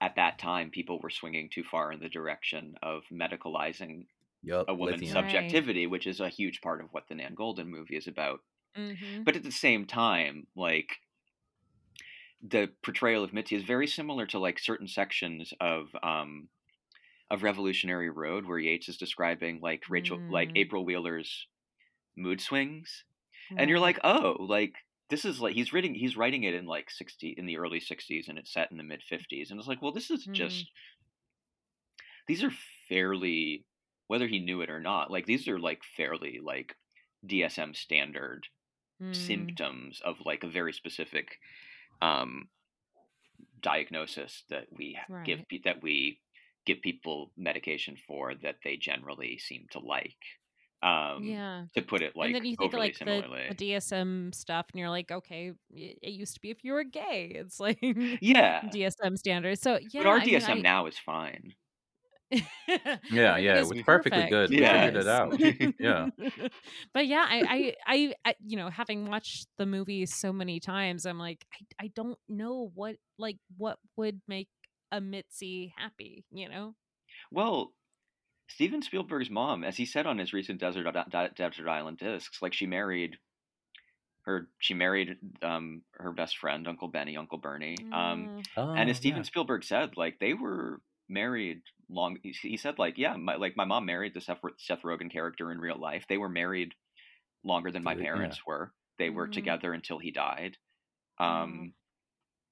[0.00, 4.06] at that time, people were swinging too far in the direction of medicalizing
[4.42, 5.14] Yup, a woman's lithium.
[5.14, 5.32] Right.
[5.32, 8.40] subjectivity, which is a huge part of what the Nan Goldin movie is about.
[8.76, 9.22] mm-hmm.
[9.24, 10.88] But at the same time, like
[12.44, 16.50] the portrayal of Mitzi is very similar to like certain sections of um
[17.30, 20.56] of Revolutionary Road where Yates is describing like Rachel like Mm.
[20.56, 21.48] April Wheeler's
[22.16, 23.04] mood swings.
[23.56, 24.74] And you're like, "Oh, like
[25.10, 28.28] this is like he's writing he's writing it in like 60 in the early 60s
[28.28, 30.66] and it's set in the mid 50s." And it's like, "Well, this is Mm.
[30.66, 30.72] just
[32.26, 32.52] these are
[32.88, 33.64] fairly
[34.06, 36.76] whether he knew it or not, like these are like fairly like
[37.26, 38.48] DSM standard
[39.00, 39.58] Mm.
[39.58, 41.38] symptoms of like a very specific
[42.02, 42.48] um
[43.60, 46.20] diagnosis that we h- give that we
[46.66, 50.16] give people medication for that they generally seem to like
[50.82, 53.54] um yeah to put it like and then you think of like the, similarly the
[53.54, 57.32] DSM stuff, and you're like, okay, it, used to be if you were gay.
[57.34, 57.78] It's like
[58.20, 59.62] yeah DSM standards.
[59.62, 61.54] So yeah, but our I mean, DSM I- now is fine
[63.08, 64.24] Yeah, yeah, it was perfectly perfect.
[64.24, 64.52] good.
[64.52, 64.72] We Yeah.
[64.72, 65.38] figured it out.
[65.78, 66.08] Yeah.
[66.92, 71.06] but yeah, I, I, I, I, you know, having watched the movie so many times,
[71.06, 71.44] I'm like,
[71.80, 74.48] I, I don't know what, like, what would make
[74.92, 76.74] a Mitzi happy, you know?
[77.30, 77.74] well
[78.48, 80.86] Steven Spielberg's mom as he said on his recent Desert
[81.36, 83.18] Desert Island discs like she married
[84.22, 88.90] her she married um her best friend Uncle Benny Uncle Bernie um Mm, and Oh,
[88.90, 89.24] as Steven yeah.
[89.24, 92.18] Spielberg said, like they were married long.
[92.22, 95.50] He he said, like, yeah, my, like my mom married the Seth, Seth Rogen character
[95.52, 96.06] in real life.
[96.08, 96.74] They were married
[97.44, 97.96] longer than my Yeah.
[97.96, 98.74] parents were.
[98.98, 99.32] They were Mhm.
[99.34, 100.58] together until he died.
[101.26, 101.66] Oh.
[101.66, 101.74] Um,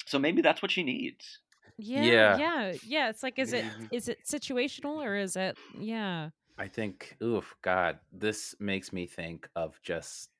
[0.07, 1.41] so maybe that's what she needs.
[1.79, 2.39] yeah, Yeah.
[2.39, 3.09] yeah, yeah.
[3.09, 8.01] It's like, is it, is it situational or is it, yeah, I think, oof, God,
[8.11, 10.31] this makes me think of just,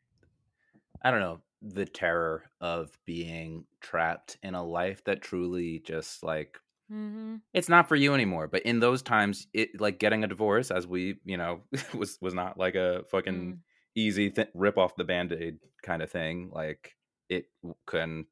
[1.03, 6.59] I don't know, the terror of being trapped in a life that truly just like,
[6.93, 7.37] mm-hmm.
[7.55, 8.49] it's not for you anymore.
[8.49, 11.61] But in those times, it like getting a divorce, as we, you know,
[11.95, 13.59] was was not like a fucking Mm.
[13.95, 16.51] easy th- rip off the band aid kind of thing.
[16.53, 16.97] Like
[17.29, 17.47] it
[17.87, 18.27] can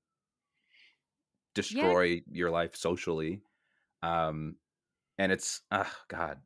[1.55, 3.43] destroy your life socially.
[4.03, 4.57] Um,
[5.19, 6.39] and it's, oh, God.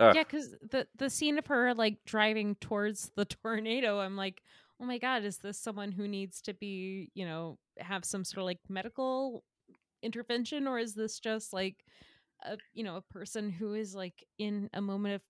[0.00, 0.14] Ugh.
[0.14, 4.42] Yeah, because the the scene of her like driving towards the tornado, I'm like,
[4.80, 8.38] oh my god, is this someone who needs to be, you know, have some sort
[8.38, 9.42] of like medical
[10.02, 11.84] intervention, or is this just like
[12.44, 15.22] a you know a person who is like in a moment of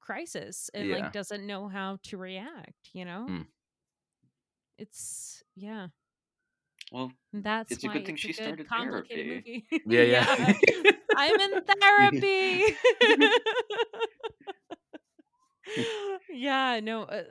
[0.00, 0.96] crisis and Yeah.
[0.96, 2.90] like doesn't know how to react?
[2.92, 3.46] You know, Mm.
[4.78, 5.88] it's yeah.
[6.90, 9.26] Well, That's It's a good thing she good, started therapy.
[9.26, 9.66] movie.
[9.86, 10.52] Yeah, yeah.
[11.16, 12.64] I'm in therapy.
[16.30, 17.22] yeah, no, uh,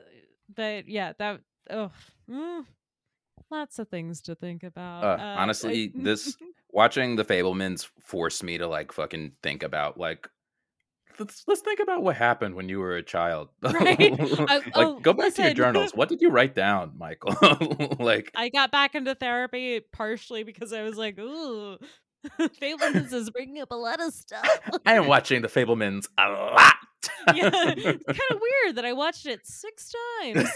[0.54, 1.90] but yeah, that oh,
[2.30, 2.64] mm,
[3.50, 5.04] lots of things to think about.
[5.04, 6.36] Uh, I- honestly, this
[6.70, 10.28] watching the Fabelmans forced me to like fucking think about like
[11.18, 13.48] let's let's think about what happened when you were a child.
[13.62, 14.18] Right.
[14.18, 15.92] Uh, like oh, go back to your journals.
[15.94, 17.36] What did you write down, Michael?
[17.98, 21.78] like I got back into therapy partially because I was like, ooh,
[22.40, 24.60] Fabelmans is bringing up a lot of stuff.
[24.86, 26.74] I am watching the Fabelmans a lot.
[27.34, 29.92] yeah, it's kind of weird that I watched it six
[30.22, 30.50] times.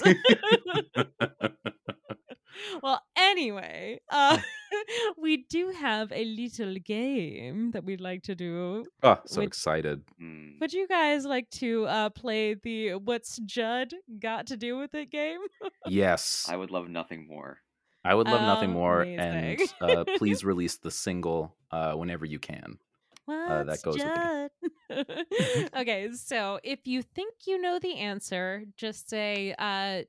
[2.83, 4.39] Well, anyway, uh,
[5.19, 8.85] we do have a little game that we'd like to do.
[9.03, 10.03] oh, so Which- excited.
[10.21, 14.95] mm, Would you guys like to uh, play the "What's Judd Got to Do with
[14.95, 15.41] It" game?
[15.87, 16.47] Yes.
[16.49, 17.59] I would love nothing more.
[18.05, 22.79] I would love nothing more and uh, please release the single uh, whenever you can.
[23.27, 24.51] What's that goes with the
[24.91, 25.71] Judd?
[25.77, 30.03] okay, so if you think you know the answer, just say uh,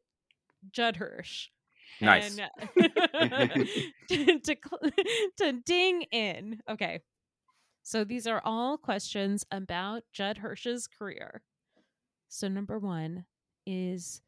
[0.71, 1.49] Judd Hirsch.
[2.01, 2.37] Nice.
[2.37, 2.49] And,
[4.09, 4.55] to, to,
[5.37, 6.59] to ding in.
[6.69, 7.01] Okay.
[7.83, 11.41] So these are all questions about Judd Hirsch's career.
[12.29, 13.25] So number one
[13.65, 14.21] is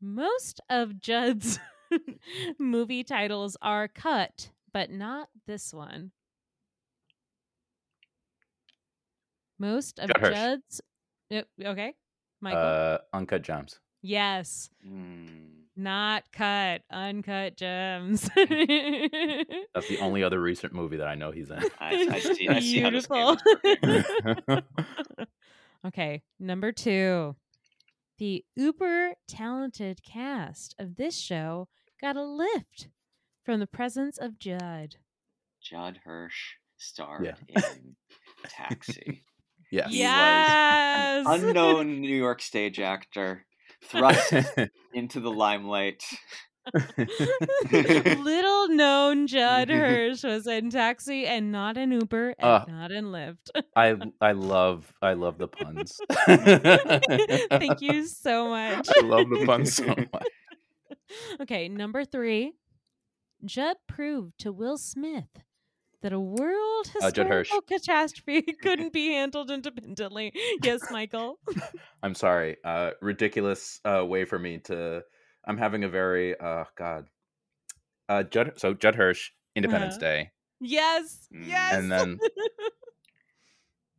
[0.00, 1.58] most of Judd's
[2.58, 6.10] movie titles are cut, but not this one.
[9.58, 10.80] Most of Judd Judd's.
[11.64, 11.94] Okay.
[12.40, 12.60] Michael.
[12.60, 13.78] Uh, Uncut Gems.
[14.02, 14.70] yes.
[14.86, 15.61] Mm.
[15.76, 18.22] Not cut, uncut gems.
[18.36, 21.58] That's the only other recent movie that I know he's in.
[21.80, 22.48] I, I see.
[22.48, 24.52] I see how this game Beautiful.
[24.52, 24.62] is
[25.86, 27.36] okay, number two.
[28.18, 31.68] The uber talented cast of this show
[32.00, 32.88] got a lift
[33.44, 34.96] from the presence of Judd.
[35.60, 37.62] Judd Hirsch starred Yeah.
[37.74, 37.96] in
[38.48, 39.24] Taxi.
[39.70, 39.90] yes.
[39.90, 41.26] He Yes.
[41.28, 43.44] Unknown New York stage actor
[43.82, 44.32] thrust
[44.94, 46.02] into the limelight.
[46.96, 53.06] Little known Judd Hirsch was in Taxi and not in Uber and Uh, not in
[53.06, 53.50] Lyft.
[53.74, 56.00] I I love I love the puns.
[56.26, 58.88] Thank you so much.
[58.96, 60.28] I love the puns so much.
[61.40, 62.52] Okay, number three.
[63.44, 65.42] Judd proved to Will Smith
[66.02, 70.32] that a world Uh, Judd historical catastrophe couldn't be handled independently.
[70.62, 71.38] Yes, Michael.
[72.02, 72.56] I'm sorry.
[72.64, 75.02] Uh, ridiculous uh, way for me to.
[75.46, 77.06] I'm having a very uh God.
[78.08, 78.52] Uh, Judd.
[78.58, 80.00] So Judd Hirsch, Independence Uh-huh.
[80.00, 80.30] Day,
[80.60, 81.28] Yes.
[81.34, 81.46] Mm.
[81.48, 81.72] Yes.
[81.74, 82.18] and then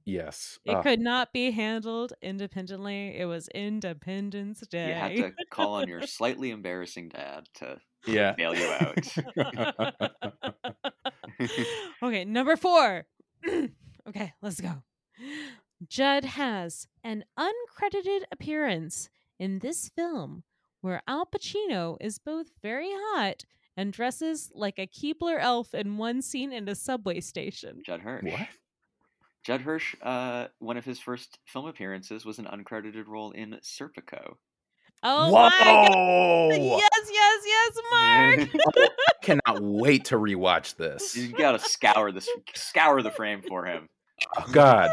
[0.06, 3.18] yes, it uh, could not be handled independently.
[3.18, 4.89] It was Independence Day.
[4.89, 8.34] You had to call on your slightly embarrassing dad to yeah.
[8.34, 9.08] bail you out.
[12.04, 13.06] okay, number four.
[14.08, 14.84] okay, let's go.
[15.88, 20.43] Judd has an uncredited appearance in this film
[20.82, 23.45] where Al Pacino is both very hot
[23.76, 27.82] and dresses like a Keebler elf in one scene in a subway station.
[27.86, 28.24] Judd Hirsch.
[28.24, 28.47] what?
[29.43, 34.36] Judd Hirsch, uh, one of his first film appearances was an uncredited role in Serpico.
[35.04, 36.62] Oh my god.
[36.62, 38.49] Yes, yes, yes, Mark.
[39.22, 41.16] Cannot wait to rewatch this.
[41.16, 43.89] you gotta scour this, scour the frame for him.
[44.38, 44.89] Oh, God.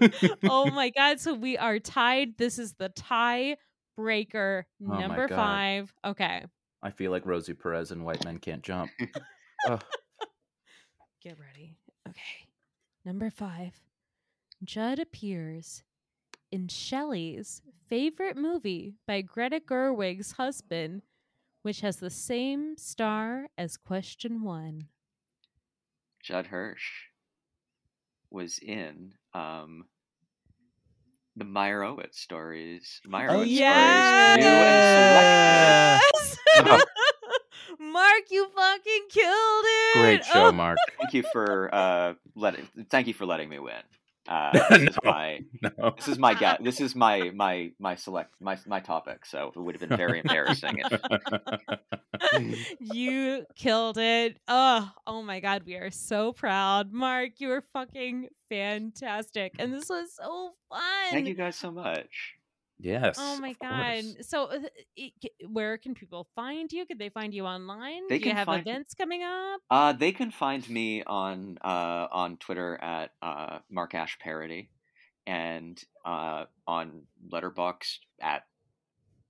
[0.44, 2.38] oh my god, so we are tied.
[2.38, 3.56] This is the tie
[3.96, 5.36] breaker Oh number God.
[5.36, 5.94] 5.
[6.06, 6.44] Okay.
[6.82, 8.90] I feel like Rosie Perez and White Men Can't Jump.
[9.68, 9.82] Ugh.
[11.20, 11.74] Get ready.
[12.08, 12.46] Okay.
[13.04, 13.72] Number five.
[14.62, 15.82] Judd appears
[16.50, 21.02] in Shelley's favorite movie by Greta Gerwig's husband,
[21.62, 24.88] which has the same star as question one.
[26.22, 27.04] Judd Hirsch
[28.30, 29.86] was in um,
[31.36, 33.00] the Meyerowitz stories.
[33.06, 33.58] Meyerowitz Oh, stories.
[33.58, 34.40] Yes!
[36.58, 36.82] Oh.
[37.80, 39.98] Mark, you fucking killed it.
[40.00, 40.78] Great show, Oh, Mark.
[41.00, 42.66] Thank you for uh, letting.
[42.90, 43.74] Thank you for letting me win.
[44.28, 45.94] Uh, this is my No.
[45.96, 49.24] this is my ga- this is my my my select my my topic.
[49.24, 51.78] So it would have been very embarrassing if
[52.80, 54.36] you killed it.
[54.46, 56.92] Oh, oh my god, we are so proud.
[56.92, 59.54] Mark, you were fucking fantastic.
[59.58, 60.80] And this was so fun.
[61.10, 62.37] Thank you guys so much.
[62.80, 63.16] Yes.
[63.18, 64.02] Oh my of god.
[64.04, 64.28] course.
[64.28, 64.58] So uh,
[64.96, 65.12] it,
[65.50, 66.86] where can people find you?
[66.86, 68.02] Could they find you online?
[68.08, 69.60] They Do you can have find- events coming up?
[69.70, 74.70] Uh, they can find me on uh, on Twitter at uh, Mark Asch Parody,
[75.26, 77.02] and uh, on
[77.32, 78.42] Letterboxd at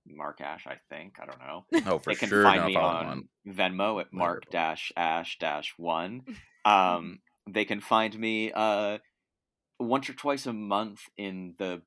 [0.05, 0.67] Mark Asch.
[0.67, 1.65] I think I don't know.
[1.91, 2.43] Oh, for they can sure.
[2.43, 3.29] find no, me on on.
[3.47, 6.21] Venmo at Mark dash Ash dash one.
[6.65, 7.19] Um,
[7.49, 8.97] they can find me uh,
[9.79, 11.81] once or twice a month in the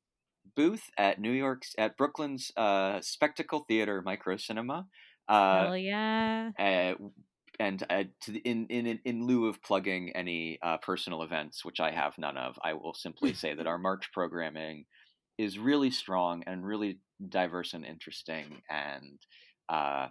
[0.57, 4.87] booth at New York's at Brooklyn's uh, Spectacle Theater Micro Cinema.
[5.29, 6.51] Uh, Hell yeah.
[6.59, 6.95] uh,
[7.59, 11.81] and uh, to the, in, in in lieu of plugging any uh, personal events, which
[11.81, 14.87] I have none of, I will simply say that our March programming
[15.39, 16.99] is really strong and really
[17.29, 19.19] diverse and interesting, and
[19.69, 20.09] uh,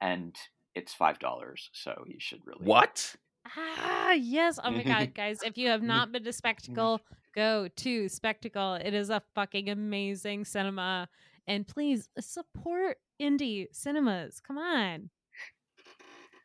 [0.00, 0.36] and
[0.74, 3.14] it's five dollars, so you should really What?
[3.56, 4.58] Ah, yes.
[4.62, 7.00] Oh my god, guys, if you have not been to Spectacle,
[7.34, 8.74] go to Spectacle.
[8.74, 11.08] It is a fucking amazing cinema.
[11.46, 14.40] And please support indie cinemas.
[14.40, 15.10] Come on.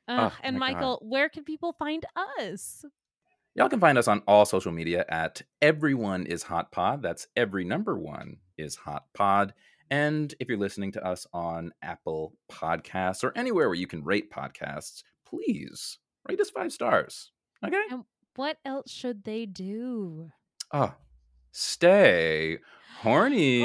[0.08, 0.76] Uh, Oh, and my God.
[0.76, 2.06] Michael, where can people find
[2.40, 2.84] us?
[3.56, 7.02] Y'all can find us on all social media at Everyone is Hot Pod.
[7.02, 9.54] That's every number one is Hot Pod.
[9.92, 14.32] And if you're listening to us on Apple Podcasts or anywhere where you can rate
[14.32, 17.32] podcasts, please rate us five stars.
[17.66, 17.82] Okay?
[17.92, 18.04] And
[18.36, 20.32] What else should they do?
[20.76, 20.92] Oh,
[21.52, 22.58] stay
[23.02, 23.62] horny.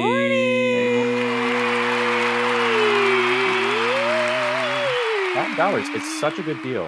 [5.33, 5.87] Five dollars.
[5.89, 6.87] It's such a good deal.